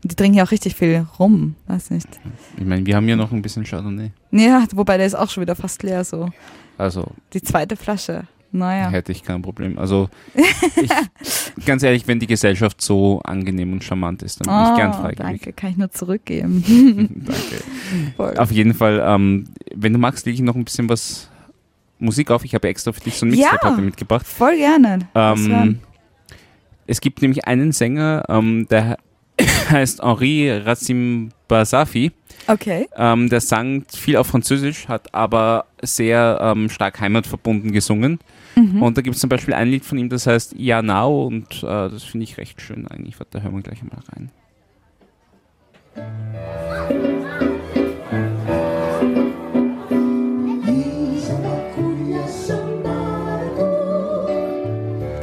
[0.03, 2.09] Und die trinken ja auch richtig viel rum, weiß nicht.
[2.57, 4.13] Ich meine, wir haben ja noch ein bisschen Chardonnay.
[4.31, 6.29] Ja, wobei der ist auch schon wieder fast leer so.
[6.77, 8.25] Also Die zweite Flasche.
[8.51, 8.89] Naja.
[8.89, 9.79] hätte ich kein Problem.
[9.79, 10.89] Also ich,
[11.67, 15.03] ganz ehrlich, wenn die Gesellschaft so angenehm und charmant ist, dann bin ich gern Oh,
[15.03, 15.19] freiwillig.
[15.19, 16.65] danke, kann ich nur zurückgeben.
[17.27, 17.63] Danke.
[18.17, 18.39] Voll.
[18.39, 21.29] Auf jeden Fall, ähm, wenn du magst, lege ich noch ein bisschen was
[21.99, 22.43] Musik auf.
[22.45, 23.51] Ich habe extra für dich so ein Ja.
[23.53, 24.27] Mixtape mitgebracht.
[24.27, 25.01] Voll gerne.
[25.15, 25.81] Ähm,
[26.87, 28.97] es gibt nämlich einen Sänger, ähm, der
[29.70, 32.12] heißt Henri Racimbasafi.
[32.46, 32.88] okay.
[32.96, 38.18] Ähm, der sang viel auf Französisch, hat aber sehr ähm, stark heimatverbunden gesungen.
[38.57, 38.83] Mhm.
[38.83, 41.62] Und da gibt es zum Beispiel ein Lied von ihm, das heißt Ja Now und
[41.62, 43.18] äh, das finde ich recht schön eigentlich.
[43.20, 44.31] Warte, da hören wir gleich mal rein.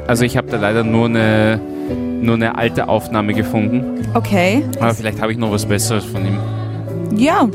[0.08, 1.60] Also ich habe da leider nur eine,
[2.26, 4.64] nur eine alte Aufnahme gefunden, Okay.
[4.80, 6.38] aber vielleicht habe ich noch was Besseres von ihm.
[7.18, 7.48] Ja.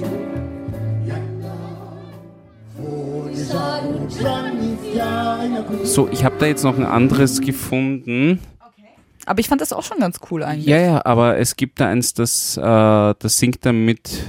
[5.85, 8.39] So, ich habe da jetzt noch ein anderes gefunden.
[9.27, 10.67] Aber ich fand das auch schon ganz cool eigentlich.
[10.67, 14.25] Ja, ja, aber es gibt da eins, das, äh, das singt er mit,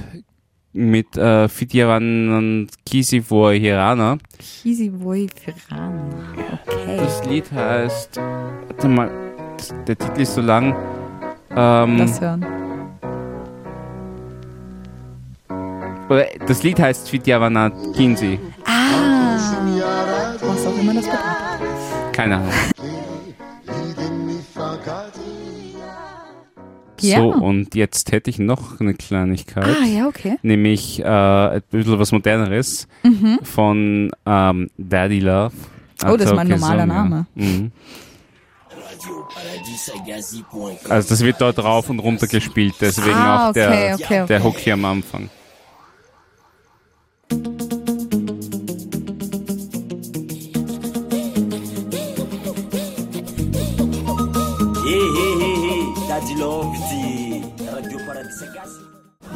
[0.72, 4.18] mit äh, Fidjavan Kisivor Hirana.
[4.64, 6.14] Boy Piran.
[6.66, 6.96] Okay.
[6.98, 9.10] Das Lied heißt, warte mal,
[9.86, 10.74] der Titel ist so lang.
[11.54, 12.46] Ähm, Lass hören.
[16.46, 18.38] das Lied heißt Fidjavana Kinsi.
[18.66, 20.34] Ah.
[20.42, 22.12] Was auch immer das bedeutet.
[22.12, 22.50] Keine Ahnung.
[27.00, 27.18] Ja.
[27.18, 29.64] So, und jetzt hätte ich noch eine Kleinigkeit.
[29.66, 30.36] Ah, ja, okay.
[30.42, 32.86] Nämlich äh, ein bisschen was Moderneres
[33.42, 35.52] von ähm, Daddy Love.
[36.02, 36.10] Mhm.
[36.10, 36.86] Oh, das ist mein Okay, normaler ja.
[36.86, 37.26] Name.
[37.34, 37.72] Mhm.
[40.88, 44.42] Also das wird dort rauf und runter gespielt, deswegen Ah, auch der, okay, okay, der
[44.44, 45.28] Hook hier am Anfang.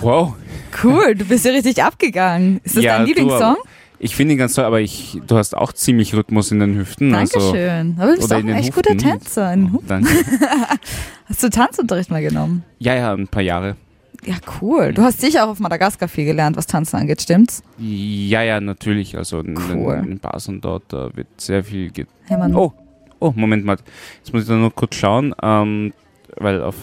[0.00, 0.34] Wow.
[0.82, 2.60] Cool, du bist ja richtig abgegangen.
[2.62, 3.56] Ist das Ja, dein Lieblingssong?
[3.98, 7.14] Ich finde ihn ganz toll, aber ich, du hast auch ziemlich Rhythmus in den Hüften.
[7.14, 7.96] Also, Dankeschön.
[7.98, 9.10] Aber du bist auch in ein echt guter Huften.
[9.10, 9.52] Tänzer.
[9.54, 10.10] In den Huf- Danke.
[11.26, 12.62] Hast du Tanzunterricht mal genommen?
[12.78, 13.76] Ja, ja, ein paar Jahre.
[14.24, 14.92] Ja, cool.
[14.92, 17.62] Du hast sicher auch auf Madagaskar viel gelernt, was Tanzen angeht, stimmt's?
[17.78, 19.16] Ja, ja, natürlich.
[19.16, 19.94] Also in, Cool.
[20.04, 21.90] in, in Basen dort da wird sehr viel.
[21.90, 22.72] Ge Hey, oh,
[23.20, 23.76] oh, Moment mal.
[24.18, 25.92] Jetzt muss ich da nur kurz schauen, ähm,
[26.36, 26.74] weil auf.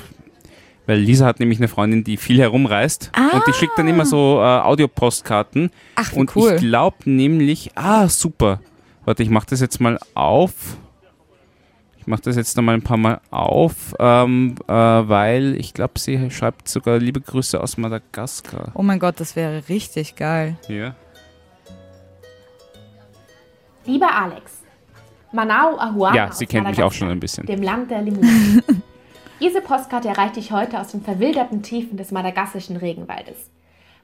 [0.86, 4.40] Weil Lisa hat nämlich eine Freundin, die viel herumreist und die schickt dann immer so
[4.40, 5.72] äh, Audiopostkarten.
[5.96, 6.54] Ach, wie Und cool.
[6.56, 8.60] ich glaube nämlich, ah, super.
[9.06, 10.54] Warte, ich mache das jetzt mal auf.
[11.98, 15.98] Ich mache das jetzt noch mal ein paar Mal auf, ähm, äh, weil ich glaube,
[16.00, 18.74] sie schreibt sogar liebe Grüße aus Madagaskar.
[18.74, 20.58] Oh mein Gott, das wäre richtig geil.
[20.68, 20.96] Hier.
[23.86, 24.52] Lieber Alex,
[25.32, 27.46] Manao Ahuana Ja, sie kennt mich auch schon ein bisschen.
[27.46, 28.62] Dem Land der Lemuren.
[29.44, 33.52] Diese Postkarte erreicht dich heute aus den verwilderten Tiefen des madagassischen Regenwaldes.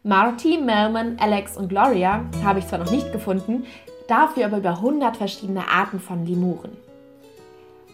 [0.03, 3.65] Marty, Melman, Alex und Gloria habe ich zwar noch nicht gefunden,
[4.09, 6.71] dafür aber über 100 verschiedene Arten von Lemuren.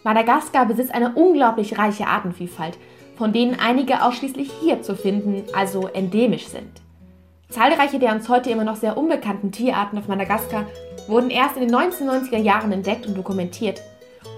[0.02, 2.78] Madagaskar besitzt eine unglaublich reiche Artenvielfalt,
[3.16, 6.82] von denen einige ausschließlich hier zu finden, also endemisch sind.
[7.48, 10.66] Zahlreiche der uns heute immer noch sehr unbekannten Tierarten auf Madagaskar
[11.06, 13.82] wurden erst in den 1990er Jahren entdeckt und dokumentiert.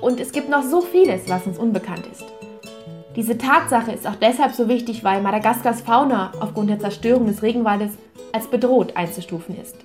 [0.02, 2.26] Und es gibt noch so vieles, was uns unbekannt ist.
[3.16, 7.92] Diese Tatsache ist auch deshalb so wichtig, weil Madagaskars Fauna aufgrund der Zerstörung des Regenwaldes
[8.32, 9.76] als bedroht einzustufen ist.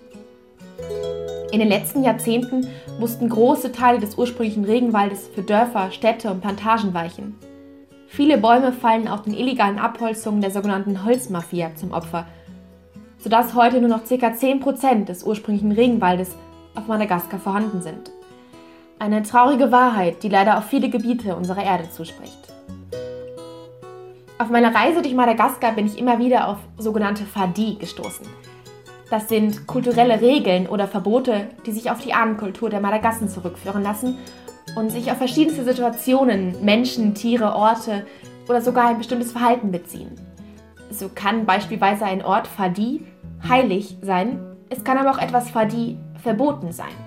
[1.52, 2.68] In den letzten Jahrzehnten
[3.00, 7.36] mussten große Teile des ursprünglichen Regenwaldes für Dörfer, Städte und Plantagen weichen.
[8.08, 12.28] Viele Bäume fallen auch den illegalen Abholzungen der sogenannten Holzmafia zum Opfer,
[13.18, 14.16] sodass heute nur noch ca.
[14.16, 16.36] 10% des ursprünglichen Regenwaldes
[16.76, 18.12] auf Madagaskar vorhanden sind.
[19.00, 22.53] Eine traurige Wahrheit, die leider auf viele Gebiete unserer Erde zuspricht.
[24.40, 28.26] Auf meiner Reise durch Madagaskar bin ich immer wieder auf sogenannte Fadi gestoßen.
[29.10, 34.18] Das sind kulturelle Regeln oder Verbote, die sich auf die Ahnenkultur der Madagassen zurückführen lassen
[34.76, 38.08] und sich auf verschiedenste Situationen, Menschen, Tiere, Orte
[38.50, 40.12] oder sogar ein bestimmtes Verhalten beziehen.
[40.90, 43.06] So kann beispielsweise ein Ort Fadi
[43.48, 47.03] heilig sein, es kann aber auch etwas Fadi verboten sein.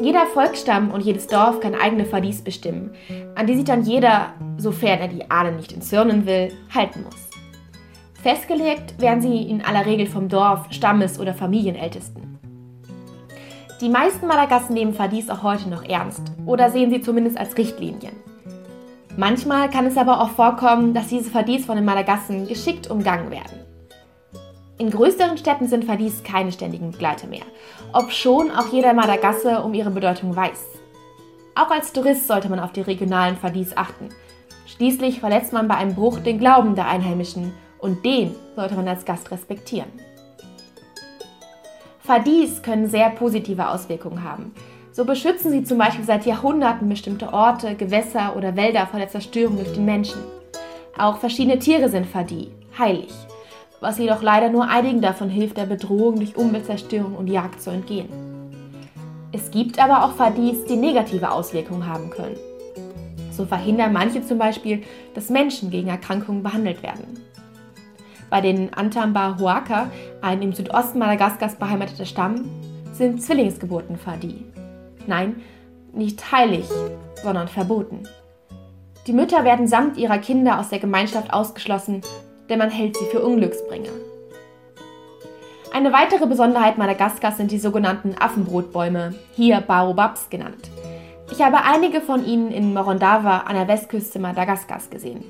[0.00, 2.92] Jeder Volksstamm und jedes Dorf kann eigene Fadis bestimmen,
[3.34, 7.28] an die sich dann jeder, sofern er die Ahnen nicht entzürnen will, halten muss.
[8.22, 12.38] Festgelegt werden sie in aller Regel vom Dorf, Stammes- oder Familienältesten.
[13.80, 18.14] Die meisten Madagassen nehmen Fadis auch heute noch ernst oder sehen sie zumindest als Richtlinien.
[19.16, 23.58] Manchmal kann es aber auch vorkommen, dass diese Fadis von den Madagassen geschickt umgangen werden.
[24.78, 27.42] In größeren Städten sind Fadis keine ständigen Begleiter mehr,
[27.92, 30.64] obschon auch jeder Madagasse um ihre Bedeutung weiß.
[31.54, 34.10] Auch als Tourist sollte man auf die regionalen Fadis achten.
[34.66, 39.04] Schließlich verletzt man bei einem Bruch den Glauben der Einheimischen und den sollte man als
[39.04, 39.90] Gast respektieren.
[42.00, 44.54] Fadis können sehr positive Auswirkungen haben.
[44.92, 49.56] So beschützen sie zum Beispiel seit Jahrhunderten bestimmte Orte, Gewässer oder Wälder vor der Zerstörung
[49.56, 50.20] durch den Menschen.
[50.96, 53.12] Auch verschiedene Tiere sind Fadi, heilig,
[53.80, 58.08] was jedoch leider nur einigen davon hilft, der Bedrohung durch Umweltzerstörung und Jagd zu entgehen.
[59.32, 62.36] Es gibt aber auch Fadis, die negative Auswirkungen haben können.
[63.30, 64.82] So verhindern manche zum Beispiel,
[65.14, 67.20] dass Menschen gegen Erkrankungen behandelt werden.
[68.30, 69.90] Bei den Antamba Huaca,
[70.22, 72.48] ein im Südosten Madagaskars beheimateter Stamm,
[72.92, 74.44] sind Zwillingsgeburten Fadi.
[75.06, 75.36] Nein,
[75.92, 76.66] nicht heilig,
[77.22, 78.02] sondern verboten.
[79.06, 82.02] Die Mütter werden samt ihrer Kinder aus der Gemeinschaft ausgeschlossen,
[82.48, 83.90] denn man hält sie für Unglücksbringer.
[85.72, 90.70] Eine weitere Besonderheit Madagaskars sind die sogenannten Affenbrotbäume, hier Baobabs genannt.
[91.30, 95.22] Ich habe einige von ihnen in Morondava an der Westküste Madagaskars gesehen.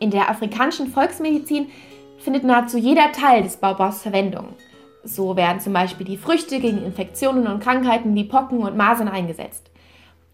[0.00, 1.68] In der afrikanischen Volksmedizin
[2.18, 4.48] findet nahezu jeder Teil des Baobabs Verwendung.
[5.04, 9.70] So werden zum Beispiel die Früchte gegen Infektionen und Krankheiten wie Pocken und Masern eingesetzt.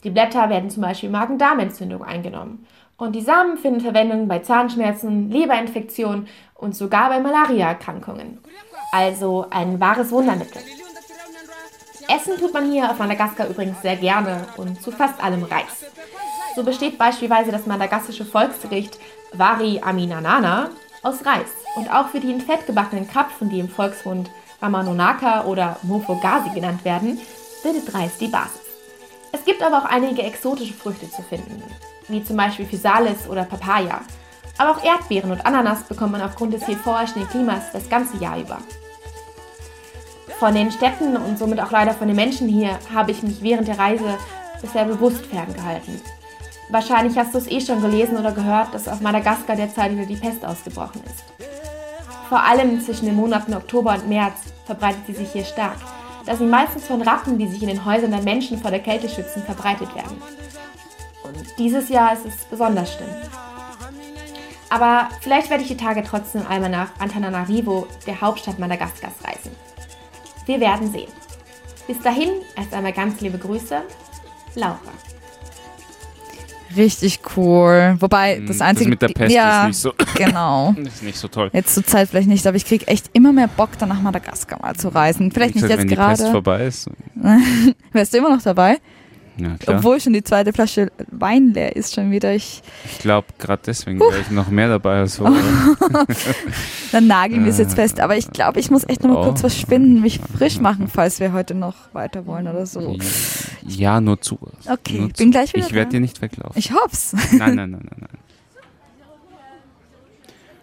[0.05, 2.67] Die Blätter werden zum Beispiel Magen-Darm-Entzündung eingenommen.
[3.01, 8.39] Und die Samen finden Verwendung bei Zahnschmerzen, Leberinfektionen und sogar bei Malariaerkrankungen.
[8.93, 10.61] Also ein wahres Wundermittel.
[12.15, 15.87] Essen tut man hier auf Madagaskar übrigens sehr gerne und zu fast allem Reis.
[16.55, 18.99] So besteht beispielsweise das madagassische Volksgericht
[19.33, 20.69] Wari Aminanana
[21.03, 21.49] aus Reis.
[21.77, 26.85] Und auch für die in Fett gebackenen Krapfen, die im Volksmund Ramanonaka oder Mofogasi genannt
[26.85, 27.19] werden,
[27.63, 28.61] bildet Reis die Basis.
[29.33, 31.63] Es gibt aber auch einige exotische Früchte zu finden,
[32.11, 34.01] wie zum Beispiel Physalis oder Papaya.
[34.59, 38.39] Aber auch Erdbeeren und Ananas bekommt man aufgrund des hier vorherrschenden Klimas das ganze Jahr
[38.39, 38.59] über.
[40.39, 43.69] Von den Städten und somit auch leider von den Menschen hier habe ich mich während
[43.69, 44.19] der Reise
[44.61, 46.01] bisher bewusst ferngehalten.
[46.71, 50.17] Wahrscheinlich hast du es eh schon gelesen oder gehört, dass auf Madagaskar derzeit wieder die
[50.17, 51.25] Pest ausgebrochen ist.
[52.29, 55.79] Vor allem zwischen den Monaten Oktober und März verbreitet sie sich hier stark,
[56.27, 59.09] da sie meistens von Ratten, die sich in den Häusern der Menschen vor der Kälte
[59.09, 60.23] schützen, verbreitet werden.
[61.41, 63.09] Und dieses Jahr ist es besonders schlimm.
[64.69, 69.51] Aber vielleicht werde ich die Tage trotzdem einmal nach Antananarivo, der Hauptstadt Madagaskars, reisen.
[70.47, 71.09] Wir werden sehen.
[71.89, 73.83] Bis dahin, erst einmal ganz liebe Grüße,
[74.55, 74.79] Laura.
[76.77, 77.97] Richtig cool.
[77.99, 78.91] Wobei, Mm, das einzige.
[78.91, 80.73] mit der Pest ja, ist nicht so, Genau.
[80.85, 81.51] ist nicht so toll.
[81.53, 84.61] Jetzt zur Zeit vielleicht nicht, aber ich kriege echt immer mehr Bock, dann nach Madagaskar
[84.63, 85.33] mal zu reisen.
[85.33, 86.31] Vielleicht Wie nicht jetzt wenn die Pest gerade.
[86.31, 86.89] vorbei ist.
[87.93, 88.79] Wärst du immer noch dabei?
[89.37, 89.57] Ja.
[89.69, 92.35] Obwohl schon die zweite Flasche Wein leer ist schon wieder.
[92.35, 95.25] Ich, Ich glaube, gerade deswegen wäre ich noch mehr dabei als so.
[96.93, 98.01] dann nageln wir es jetzt fest.
[98.01, 99.25] Aber ich glaube, ich muss echt noch mal Oh.
[99.25, 102.97] kurz was spinnen, mich frisch machen, falls wir heute noch weiter wollen oder so.
[103.67, 104.39] ja, nur zu.
[104.69, 106.59] Okay, nur bin gleich wieder Ich werde dir nicht weglaufen.
[106.59, 107.13] Ich hoff's.
[107.33, 108.09] Nein, nein, nein, nein, nein.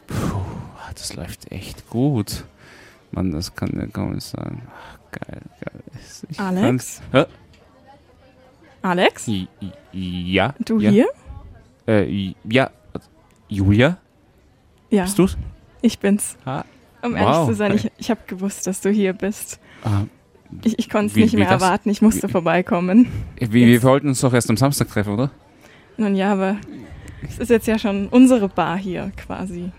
[0.08, 0.16] Puh,
[0.96, 2.46] das läuft echt gut.
[3.12, 4.62] Mann, das kann ja kaum sein.
[4.70, 5.84] Ach, geil, geil.
[6.30, 7.02] Ich Alex?
[8.90, 9.30] Alex?
[9.92, 10.54] Ja.
[10.64, 10.90] Du ja.
[10.90, 11.08] hier?
[11.88, 12.70] Äh, ja.
[13.50, 13.98] Julia,
[14.90, 15.38] Ja, bist du's?
[15.82, 16.38] ich bin's.
[16.46, 16.66] Ha.
[17.02, 19.60] Um ehrlich Wow, zu sein, ich, ich habe gewusst, dass du hier bist.
[19.84, 20.02] Ah,
[20.64, 23.08] Ich, ich konnte es Wie- nicht wie mehr erwarten, ich musste vorbeikommen.
[23.40, 25.32] wir, wir wollten uns doch erst am Samstag treffen, oder?
[25.96, 26.58] Nun ja, aber
[27.28, 29.72] es ist jetzt ja schon unsere Bar hier quasi.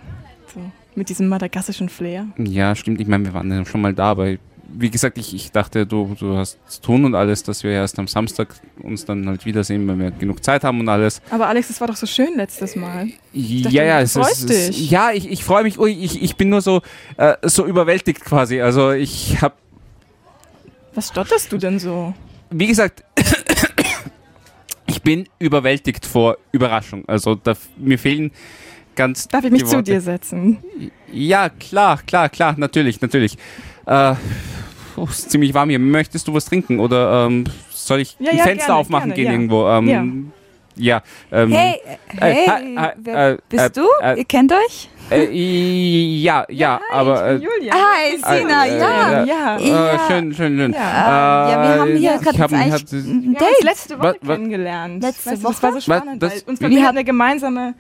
[0.55, 0.61] So,
[0.95, 2.27] mit diesem madagassischen Flair.
[2.39, 3.01] Ja, stimmt.
[3.03, 4.37] Ich meine, wir waren ja schon mal da, aber
[4.69, 7.99] wie gesagt, ich, ich dachte, du, du hast zu tun und alles, dass wir erst
[7.99, 8.49] am Samstag
[8.83, 11.23] uns dann halt wiedersehen, wenn wir genug Zeit haben und alles.
[11.31, 13.07] Aber Alex, es war doch so schön letztes Mal.
[13.07, 15.79] dachte, ja, ja, es ist, es, ja, ich, ich freue mich.
[15.79, 16.83] Ui, ich, ich bin nur so,
[17.17, 18.61] äh, so überwältigt quasi.
[18.61, 19.55] Also ich habe,
[20.95, 22.15] Was stotterst du denn so?
[22.51, 23.05] wie gesagt,
[24.87, 27.05] ich bin überwältigt vor Überraschung.
[27.07, 28.33] Also da, mir fehlen
[28.95, 29.29] ganz.
[29.29, 29.93] Darf ich mich die zu Worte.
[29.93, 30.59] dir setzen?
[31.13, 33.37] Ja, klar, klar, klar, natürlich, natürlich.
[33.89, 34.15] Äh,
[34.97, 35.79] oh, es ist ziemlich warm hier.
[35.79, 39.15] Möchtest du was trinken oder ähm, soll ich Ja, ein ja, Fenster gerne, aufmachen gerne,
[39.15, 39.33] gehen ja.
[39.33, 39.69] irgendwo?
[39.69, 40.33] Ähm,
[40.77, 41.03] ja.
[41.33, 41.81] ähm, Hey,
[42.21, 43.87] hey, äh, äh, wer äh, bist äh, du?
[44.03, 44.91] äh, Ihr kennt euch?
[45.11, 47.27] Äh, ja, ja, aber.
[47.27, 47.73] Äh, Julia.
[47.73, 49.23] Hi, Sina, äh, ja.
[49.23, 49.57] äh, ja.
[49.57, 50.01] äh, Ja.
[50.07, 50.73] schön, schön, schön.
[50.75, 53.65] Äh, ja, wir haben hier Äh, gerade ich hab- ein Wir haben uns Date.
[53.65, 55.03] letzte Woche Was- was- kennengelernt.
[55.03, 57.69] Letzte weißt du, Das war so Was- spannend, das- weil uns Wir hatten- eine gemeinsame
[57.71, 57.73] Äh,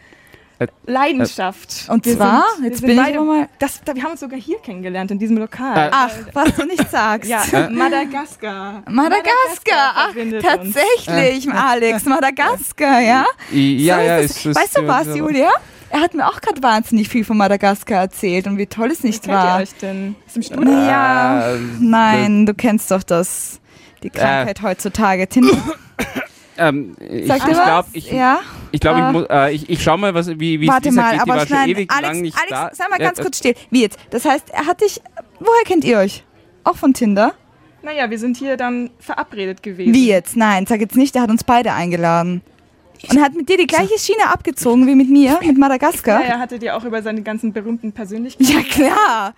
[0.87, 1.87] Leidenschaft.
[1.89, 3.49] Und Wir zwar, sind, wir jetzt bin ich beide, aber mal.
[3.59, 5.89] das, da, wir haben uns sogar hier kennengelernt, in diesem Lokal.
[5.89, 7.31] Äh, Ach, was du nicht sagst.
[7.31, 7.71] ja, Äh?
[7.71, 8.83] Madagaskar.
[8.89, 10.75] Madagaskar, ach, verbindet uns.
[10.75, 13.25] tatsächlich, Alex, Madagaskar, ja?
[13.53, 14.57] Ja, so ja, ist ist.
[14.57, 15.51] Weißt du was, Julia?
[15.91, 19.23] Er hat mir auch gerade wahnsinnig viel von Madagaskar erzählt und wie toll es nicht
[19.23, 19.61] Kennt ihr war.
[19.61, 20.17] euch denn?
[20.27, 20.71] Ist im Studio?
[20.71, 23.61] Ja, Äh, nein, du kennst doch das.
[24.03, 25.27] Die Krankheit heutzutage.
[25.29, 25.57] Tinder.
[26.59, 28.41] Ähm, ich ich glaube, ich, ja?
[28.73, 31.03] ich, glaub, ich, muss, äh, ich, ich schau mal, was, wie wie es Warte dieser
[31.03, 31.27] mal, geht.
[31.27, 32.71] Die aber nein, ewig Alex, lang nicht Alex, da.
[32.73, 33.55] sag mal ganz äh, kurz still.
[33.71, 33.99] Wie jetzt?
[34.11, 35.01] Das heißt, er hat dich.
[35.39, 36.25] Woher kennt ihr euch?
[36.65, 37.35] Auch von Tinder?
[37.83, 39.95] Naja, wir sind hier dann verabredet gewesen.
[39.95, 40.37] Wie jetzt?
[40.37, 42.43] Nein, sag jetzt nicht, der hat uns beide eingeladen.
[43.09, 46.21] Und hat mit dir die gleiche Schiene abgezogen wie mit mir, mit Madagaskar?
[46.21, 48.53] Ja, er hatte dir auch über seine ganzen berühmten Persönlichkeiten.
[48.53, 49.35] Ja, klar.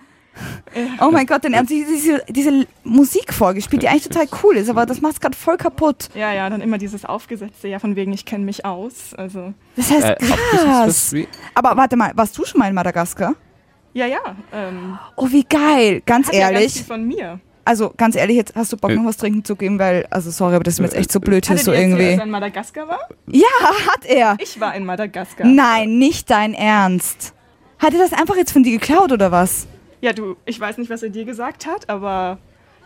[1.01, 4.69] Oh mein Gott, dann haben sie diese, diese Musik vorgespielt, die eigentlich total cool ist,
[4.71, 6.09] aber das macht gerade voll kaputt.
[6.15, 9.15] Ja, ja, dann immer dieses Aufgesetzte, ja, von wegen, ich kenne mich aus.
[9.17, 11.15] Also, Das heißt Äh, krass.
[11.55, 13.35] Aber warte mal, warst du schon mal in Madagaskar?
[13.93, 14.21] ja, ja.
[14.53, 16.01] Ähm, Oh, wie geil.
[16.07, 16.85] Ganz hat ja ganz viel ehrlich.
[16.85, 17.41] von mir.
[17.65, 18.95] Also, ganz ehrlich, jetzt hast du Bock, Äh.
[18.97, 21.21] noch was trinken zu geben, weil, also sorry, aber das ist mir jetzt echt so
[21.21, 22.11] blöd hier so irgendwie.
[22.11, 23.01] Dass er in Madagaskar war?
[23.27, 23.47] Ja,
[23.93, 24.37] hat er.
[24.41, 25.47] Ich war in Madagaskar.
[25.47, 27.35] Nein, nicht dein Ernst.
[27.79, 29.67] Hat er das einfach jetzt von dir geklaut oder was?
[30.01, 32.39] Ja, du, ich weiß nicht, was er dir gesagt hat, aber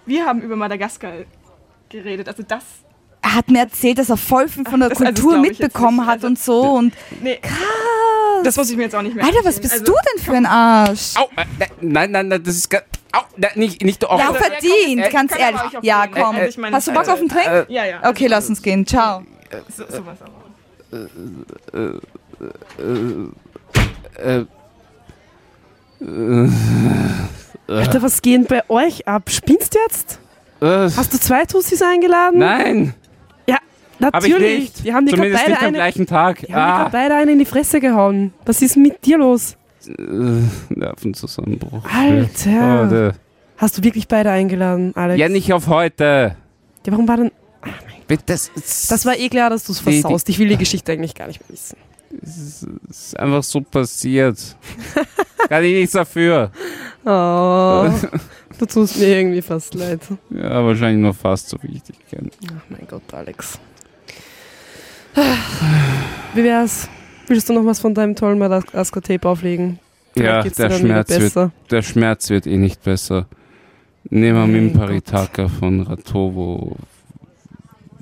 [0.07, 1.13] wir haben über Madagaskar
[1.89, 2.29] geredet.
[2.29, 2.65] Also das.
[3.23, 5.99] Er hat mir erzählt, dass er voll viel von der Das- also Kultur jetzt mitbekommen
[5.99, 6.07] nicht.
[6.07, 7.55] hat Also- und so und Nee, krass.
[8.43, 10.33] das muss ich mir jetzt auch nicht mehr Alter, was bist also, du denn für
[10.35, 11.17] ein Arsch?
[11.17, 14.19] Au, äh, ne- nein, nein, nein, das ist gar, au, ne, nicht, nicht auch.
[14.19, 15.79] Ja, Also, verdient, äh, ganz kann ehrlich.
[15.83, 16.37] Ja, komm.
[16.37, 17.47] Also ich meine, Hast du Bock also, auf einen Trink?
[17.47, 18.09] äh, Ja, ja.
[18.11, 18.85] Okay, lass uns gehen.
[18.87, 19.23] Ciao.
[19.75, 21.09] So, sowas aber.
[24.19, 24.45] äh,
[27.69, 29.31] Alter, was geht bei euch ab?
[29.31, 30.19] Spinnst du jetzt?
[30.61, 32.39] äh, Hast du zwei Tussis eingeladen?
[32.39, 32.95] nein,
[33.49, 33.59] Ja,
[33.99, 34.73] natürlich.
[34.75, 36.41] Die haben gerade Zumindest beide, nicht am eine, gleichen Tag.
[36.41, 38.33] die haben Ah, grad beide einen in die Fresse gehauen.
[38.45, 39.57] Was ist mit dir los?
[39.87, 39.93] äh,
[40.71, 41.85] Nervenzusammenbruch.
[41.93, 42.51] Alter.
[42.81, 43.13] Warte.
[43.57, 45.19] Hast du wirklich beide eingeladen, Alex?
[45.21, 46.37] Ja, nicht auf heute.
[46.87, 47.31] Ja, warum war denn...
[48.07, 48.51] Bitte, Das,
[49.07, 50.29] war eh klar, dass du es Die- die- versaust.
[50.29, 51.79] Ich will die Geschichte eigentlich gar nicht mehr wissen.
[52.21, 54.39] Das ist einfach so passiert.
[55.49, 56.51] Kann ich nichts dafür.
[57.05, 57.91] Oh,
[58.59, 60.01] du tust mir irgendwie fast leid.
[60.31, 62.31] Ja, wahrscheinlich nur fast so wie ich dich kenne.
[62.49, 63.59] Ach mein Gott, Alex.
[66.35, 66.89] Wie wär's?
[67.27, 69.79] Willst du noch was von deinem tollen Madagaskar-Tape auflegen?
[70.17, 73.27] Ja, geht's der Schmerz, wird, der Schmerz wird eh nicht besser.
[74.11, 76.77] Nehmen wir Mimparitaka von Ratovo.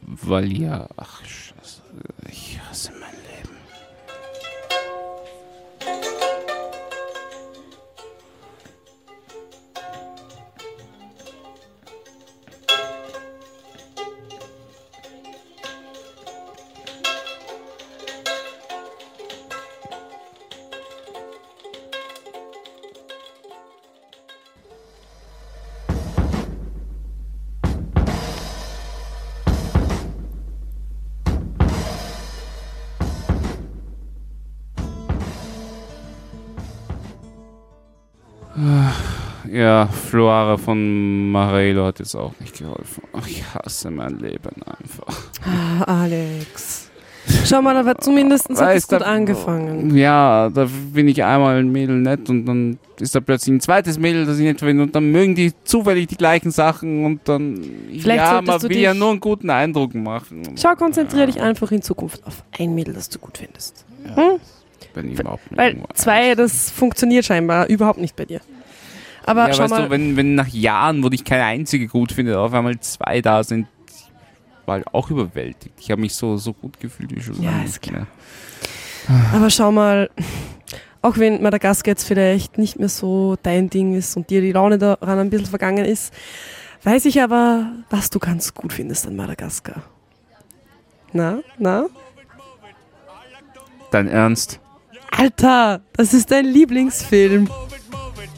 [0.07, 0.89] Valia.
[0.97, 1.83] Ach, Scheiße.
[2.29, 3.22] Ich hasse mein
[40.13, 43.03] Ja, Floara von Marelo hat jetzt auch nicht geholfen.
[43.13, 45.31] Ach, ich hasse mein Leben einfach.
[45.45, 46.91] Ah, Alex.
[47.45, 49.97] Schau mal, da war zumindest hat gut angefangen.
[49.97, 53.99] Ja, da bin ich einmal ein Mädel nett und dann ist da plötzlich ein zweites
[53.99, 57.65] Mädel, das ich nicht finde und dann mögen die zufällig die gleichen Sachen und dann
[57.91, 60.43] Vielleicht ja, man du will ja nur einen guten Eindruck machen.
[60.61, 63.85] Schau, konzentriere dich einfach in Zukunft auf ein Mädel, das du gut findest.
[64.15, 64.39] Hm?
[64.95, 68.41] Wenn ich überhaupt nicht Weil zwei, das funktioniert scheinbar überhaupt nicht bei dir.
[69.25, 72.13] Aber ja, schau weißt mal, du, wenn, wenn nach Jahren, wo ich keine einzige gut
[72.13, 75.75] finde, auf einmal zwei da sind, ich war halt auch überwältigt.
[75.79, 78.07] Ich habe mich so, so gut gefühlt wie schon Ja, ist nicht mehr.
[79.33, 80.11] aber schau mal,
[81.03, 84.79] auch wenn Madagaskar jetzt vielleicht nicht mehr so dein Ding ist und dir die Laune
[84.79, 86.15] daran ein bisschen vergangen ist,
[86.85, 89.83] weiß ich aber, was du ganz gut findest an Madagaskar.
[91.13, 91.87] Na, na?
[93.91, 94.59] Dein Ernst?
[95.11, 97.51] Alter, das ist dein Lieblingsfilm.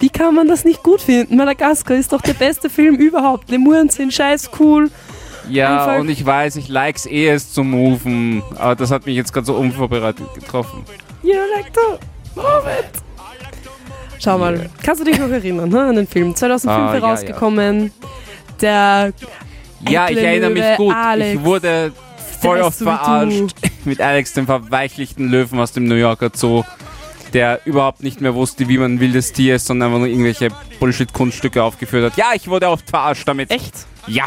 [0.04, 1.34] Wie kann man das nicht gut finden?
[1.36, 3.48] Madagaskar ist doch der beste Film überhaupt.
[3.48, 4.90] Lemuren sind scheiß cool.
[5.48, 9.16] Ja, Einfach- und ich weiß, ich likes eh es zu moven, aber das hat mich
[9.16, 10.84] jetzt gerade so unvorbereitet getroffen.
[11.22, 11.98] You like to
[12.34, 12.44] move
[12.78, 13.02] it.
[14.22, 16.36] Schau mal, kannst du dich noch erinnern ne, an den Film?
[16.36, 17.06] 2005 Ah, ja, ja.
[17.06, 17.90] herausgekommen.
[18.60, 19.10] Der
[19.88, 20.94] Ja, ich erinnere mich gut.
[20.94, 21.38] Alex.
[21.40, 21.92] Ich wurde
[22.42, 26.62] voll oft verarscht mit Alex, dem verweichlichten Löwen aus dem New Yorker Zoo,
[27.34, 30.48] der überhaupt nicht mehr wusste, wie man ein wildes Tier ist, sondern einfach nur irgendwelche
[30.80, 32.16] Bullshit-Kunststücke aufgeführt hat.
[32.16, 33.50] Ja, ich wurde oft verarscht damit.
[33.50, 33.74] Echt?
[34.06, 34.26] Ja.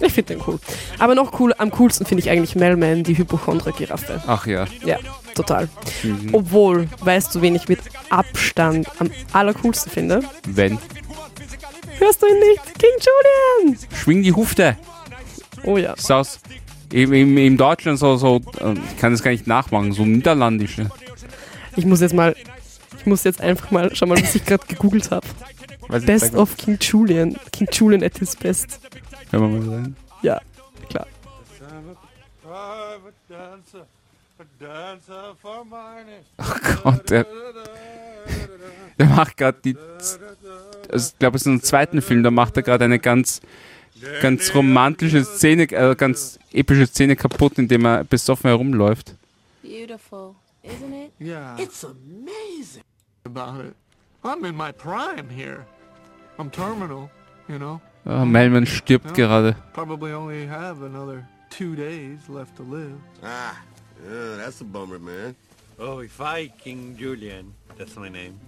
[0.00, 0.58] Ich finde den cool.
[0.98, 4.22] Aber noch cool, am coolsten finde ich eigentlich Melman, die Hypochondra-Giraffe.
[4.26, 4.66] Ach ja.
[4.84, 4.98] Ja,
[5.34, 5.68] total.
[6.02, 6.30] Mhm.
[6.32, 10.22] Obwohl, weißt du, wen ich mit Abstand am allercoolsten finde?
[10.46, 10.78] Wenn.
[11.98, 12.78] Hörst du ihn nicht?
[12.78, 13.78] King Julian!
[13.94, 14.76] Schwing die Hufte.
[15.64, 15.92] Oh ja.
[15.92, 16.40] Ist aus.
[16.92, 20.90] Im, im, Im Deutschland so, so, äh, ich kann das gar nicht nachmachen, so niederländische.
[21.76, 22.34] Ich muss jetzt mal,
[22.98, 25.26] ich muss jetzt einfach mal, schau mal, was ich gerade gegoogelt habe.
[26.06, 27.36] Best of King Julian.
[27.52, 28.80] King Julian at his best.
[29.30, 29.96] Hören wir mal rein.
[30.22, 30.40] Ja,
[30.88, 31.06] klar.
[36.82, 37.26] Gott, der,
[38.98, 39.76] der macht gerade die.
[40.90, 43.40] Also ich glaube, es ist ein zweiten Film, da macht er gerade eine ganz,
[44.22, 49.14] ganz romantische Szene, äh, ganz epische Szene kaputt, indem er besoffen herumläuft.
[49.62, 51.12] Beautiful, isn't it?
[51.18, 51.56] Yeah.
[51.58, 52.84] It's amazing
[53.24, 53.74] about it.
[54.24, 55.66] I'm in my prime here.
[56.38, 57.10] I'm terminal,
[57.48, 57.80] you know.
[58.06, 59.54] Ah, Melman stirbt gerade.
[59.72, 62.98] Probably only have another two days left to live.
[63.22, 63.60] Ah,
[64.04, 65.36] yeah, that's a bummer, man.
[65.78, 68.38] Oh, if I, King Julian, that's my name,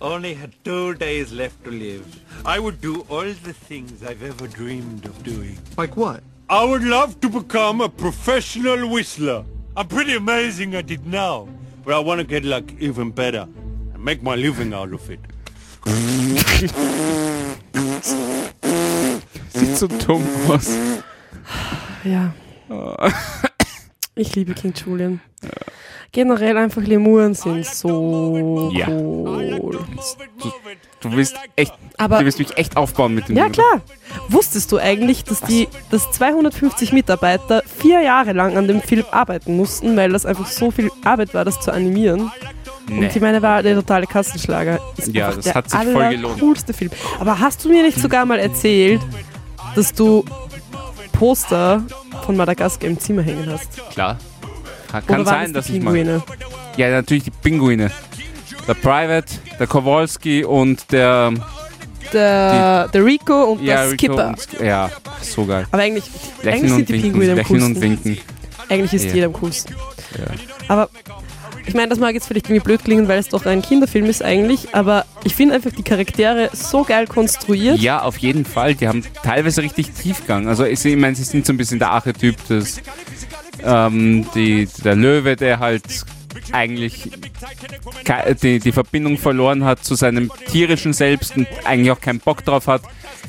[0.00, 2.04] only had two days left to live,
[2.44, 5.56] I would do all the things I've ever dreamed of doing.
[5.78, 6.22] Like what?
[6.50, 9.44] I would love to become a professional whistler.
[9.74, 11.48] I'm pretty amazing at it now,
[11.84, 13.48] but I want to get like even better
[13.94, 15.20] and make my living out of it.
[19.54, 20.68] Sieht so dumm aus.
[22.04, 22.32] Ja.
[22.68, 22.96] Oh.
[24.14, 25.20] Ich liebe King Julian.
[26.12, 28.86] Generell einfach Lemuren sind so Ja.
[28.88, 29.58] cool.
[30.38, 30.52] Du,
[31.08, 33.52] du willst echt, Aber- du willst mich echt aufbauen mit dem Ja Ding.
[33.52, 33.80] klar.
[34.28, 39.56] Wusstest du eigentlich, dass die, dass 250 Mitarbeiter vier Jahre lang an dem Film arbeiten
[39.56, 42.30] mussten, weil das einfach so viel Arbeit war, das zu animieren?
[42.88, 42.98] Nee.
[43.06, 44.78] Und ich meine, war der totale Kassenschlager.
[44.98, 46.38] Ist Ja, das der hat sich voll gelohnt.
[46.40, 46.90] coolste Film.
[47.18, 49.00] Aber hast du mir nicht sogar mal erzählt,
[49.74, 50.24] dass du
[51.12, 51.82] Poster
[52.24, 53.68] von Madagaskar im Zimmer hängen hast?
[53.90, 54.18] Klar.
[54.90, 55.92] Kann, Oder sein, dass die ich mal.
[55.94, 56.22] Pinguine?
[56.76, 57.90] Ja, natürlich die Pinguine.
[58.68, 59.26] Der Private,
[59.58, 61.32] der Kowalski und der.
[62.12, 64.28] Der, der Rico und ja, der Skipper.
[64.28, 64.90] Und, ja,
[65.22, 65.66] so geil.
[65.70, 66.04] Aber eigentlich,
[66.42, 67.76] Lächeln eigentlich sind die winken, Pinguine am lächeln coolsten.
[67.76, 68.18] und winken.
[68.68, 69.14] Eigentlich ist Ja.
[69.14, 69.74] jeder am coolsten.
[70.18, 70.24] Ja.
[70.68, 70.90] Aber
[71.66, 74.22] ich meine, das mag jetzt vielleicht irgendwie blöd klingen, weil es doch ein Kinderfilm ist
[74.22, 77.78] eigentlich, aber ich finde einfach die Charaktere so geil konstruiert.
[77.78, 78.74] Ja, auf jeden Fall.
[78.74, 80.48] Die haben teilweise richtig Tiefgang.
[80.48, 82.80] Also ich, meine, sie sind so ein bisschen der Archetyp des
[83.64, 85.84] ähm, die, der Löwe, der halt
[86.52, 87.10] eigentlich
[88.42, 92.66] die, die Verbindung verloren hat zu seinem tierischen Selbst und eigentlich auch keinen Bock drauf
[92.66, 92.82] hat,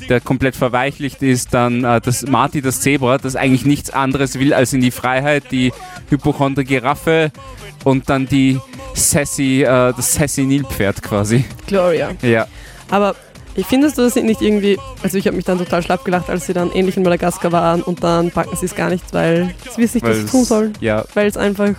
[0.08, 4.52] der komplett verweichlicht ist, dann äh, das Marty, das Zebra, das eigentlich nichts anderes will
[4.52, 5.72] als in die Freiheit, die
[6.10, 7.30] hypochondre Giraffe
[7.84, 8.60] und dann die
[8.94, 11.44] Sassy, äh, das Sassy Nilpferd quasi.
[11.66, 12.10] Gloria.
[12.22, 12.46] Ja.
[12.90, 13.14] Aber
[13.56, 16.46] ich findest du das nicht irgendwie, also ich habe mich dann total schlapp gelacht, als
[16.46, 19.82] sie dann ähnlich in Madagaskar waren und dann packen sie es gar nicht, weil sie
[19.82, 20.72] wissen nicht, was sie tun sollen.
[20.80, 21.04] Ja.
[21.14, 21.74] Weil es einfach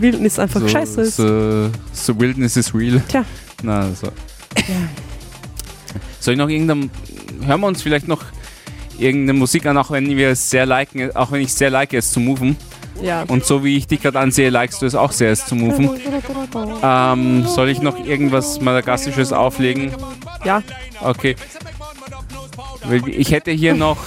[0.00, 1.16] Wildnis einfach so, scheiße ist.
[1.16, 3.02] So, so Wilderness is real.
[3.08, 3.24] Tja.
[3.62, 4.08] Na, so.
[6.20, 6.90] Soll ich noch irgendein.
[7.44, 8.22] Hören wir uns vielleicht noch
[8.98, 12.10] irgendeine Musik an, auch wenn wir es sehr liken, auch wenn ich sehr like es
[12.10, 12.56] zu moven.
[13.02, 13.24] Ja.
[13.28, 15.90] Und so wie ich dich gerade ansehe, likest du es auch sehr es zu moven.
[16.82, 19.92] Ähm, soll ich noch irgendwas Madagassisches auflegen?
[20.44, 20.62] Ja.
[21.00, 21.36] Okay.
[23.06, 23.98] Ich hätte hier noch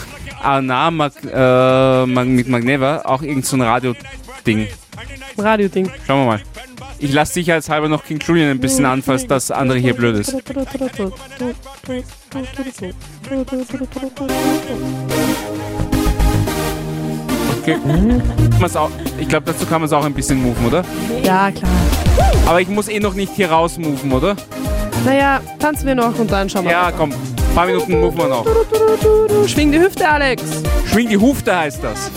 [0.41, 4.67] Arna Mag, äh, mit Magneva, auch irgend so Radio-Ding.
[5.37, 5.89] Radio-Ding.
[6.07, 6.41] Schauen wir mal.
[6.99, 10.33] Ich lasse sicherheitshalber noch King Julian ein bisschen an, falls das andere hier blöd ist.
[17.61, 17.77] Okay.
[19.19, 20.83] Ich glaube, dazu kann man es auch ein bisschen moven, oder?
[21.23, 21.71] Ja, klar.
[22.45, 24.35] Aber ich muss eh noch nicht hier raus moven, oder?
[25.05, 26.97] Naja, tanzen wir noch und dann schauen wir Ja, weiter.
[26.97, 27.11] komm.
[27.11, 28.45] Ein paar Minuten moven wir noch.
[29.47, 30.43] Schwing die Hüfte, Alex.
[30.91, 32.09] Schwing die Hufte heißt das.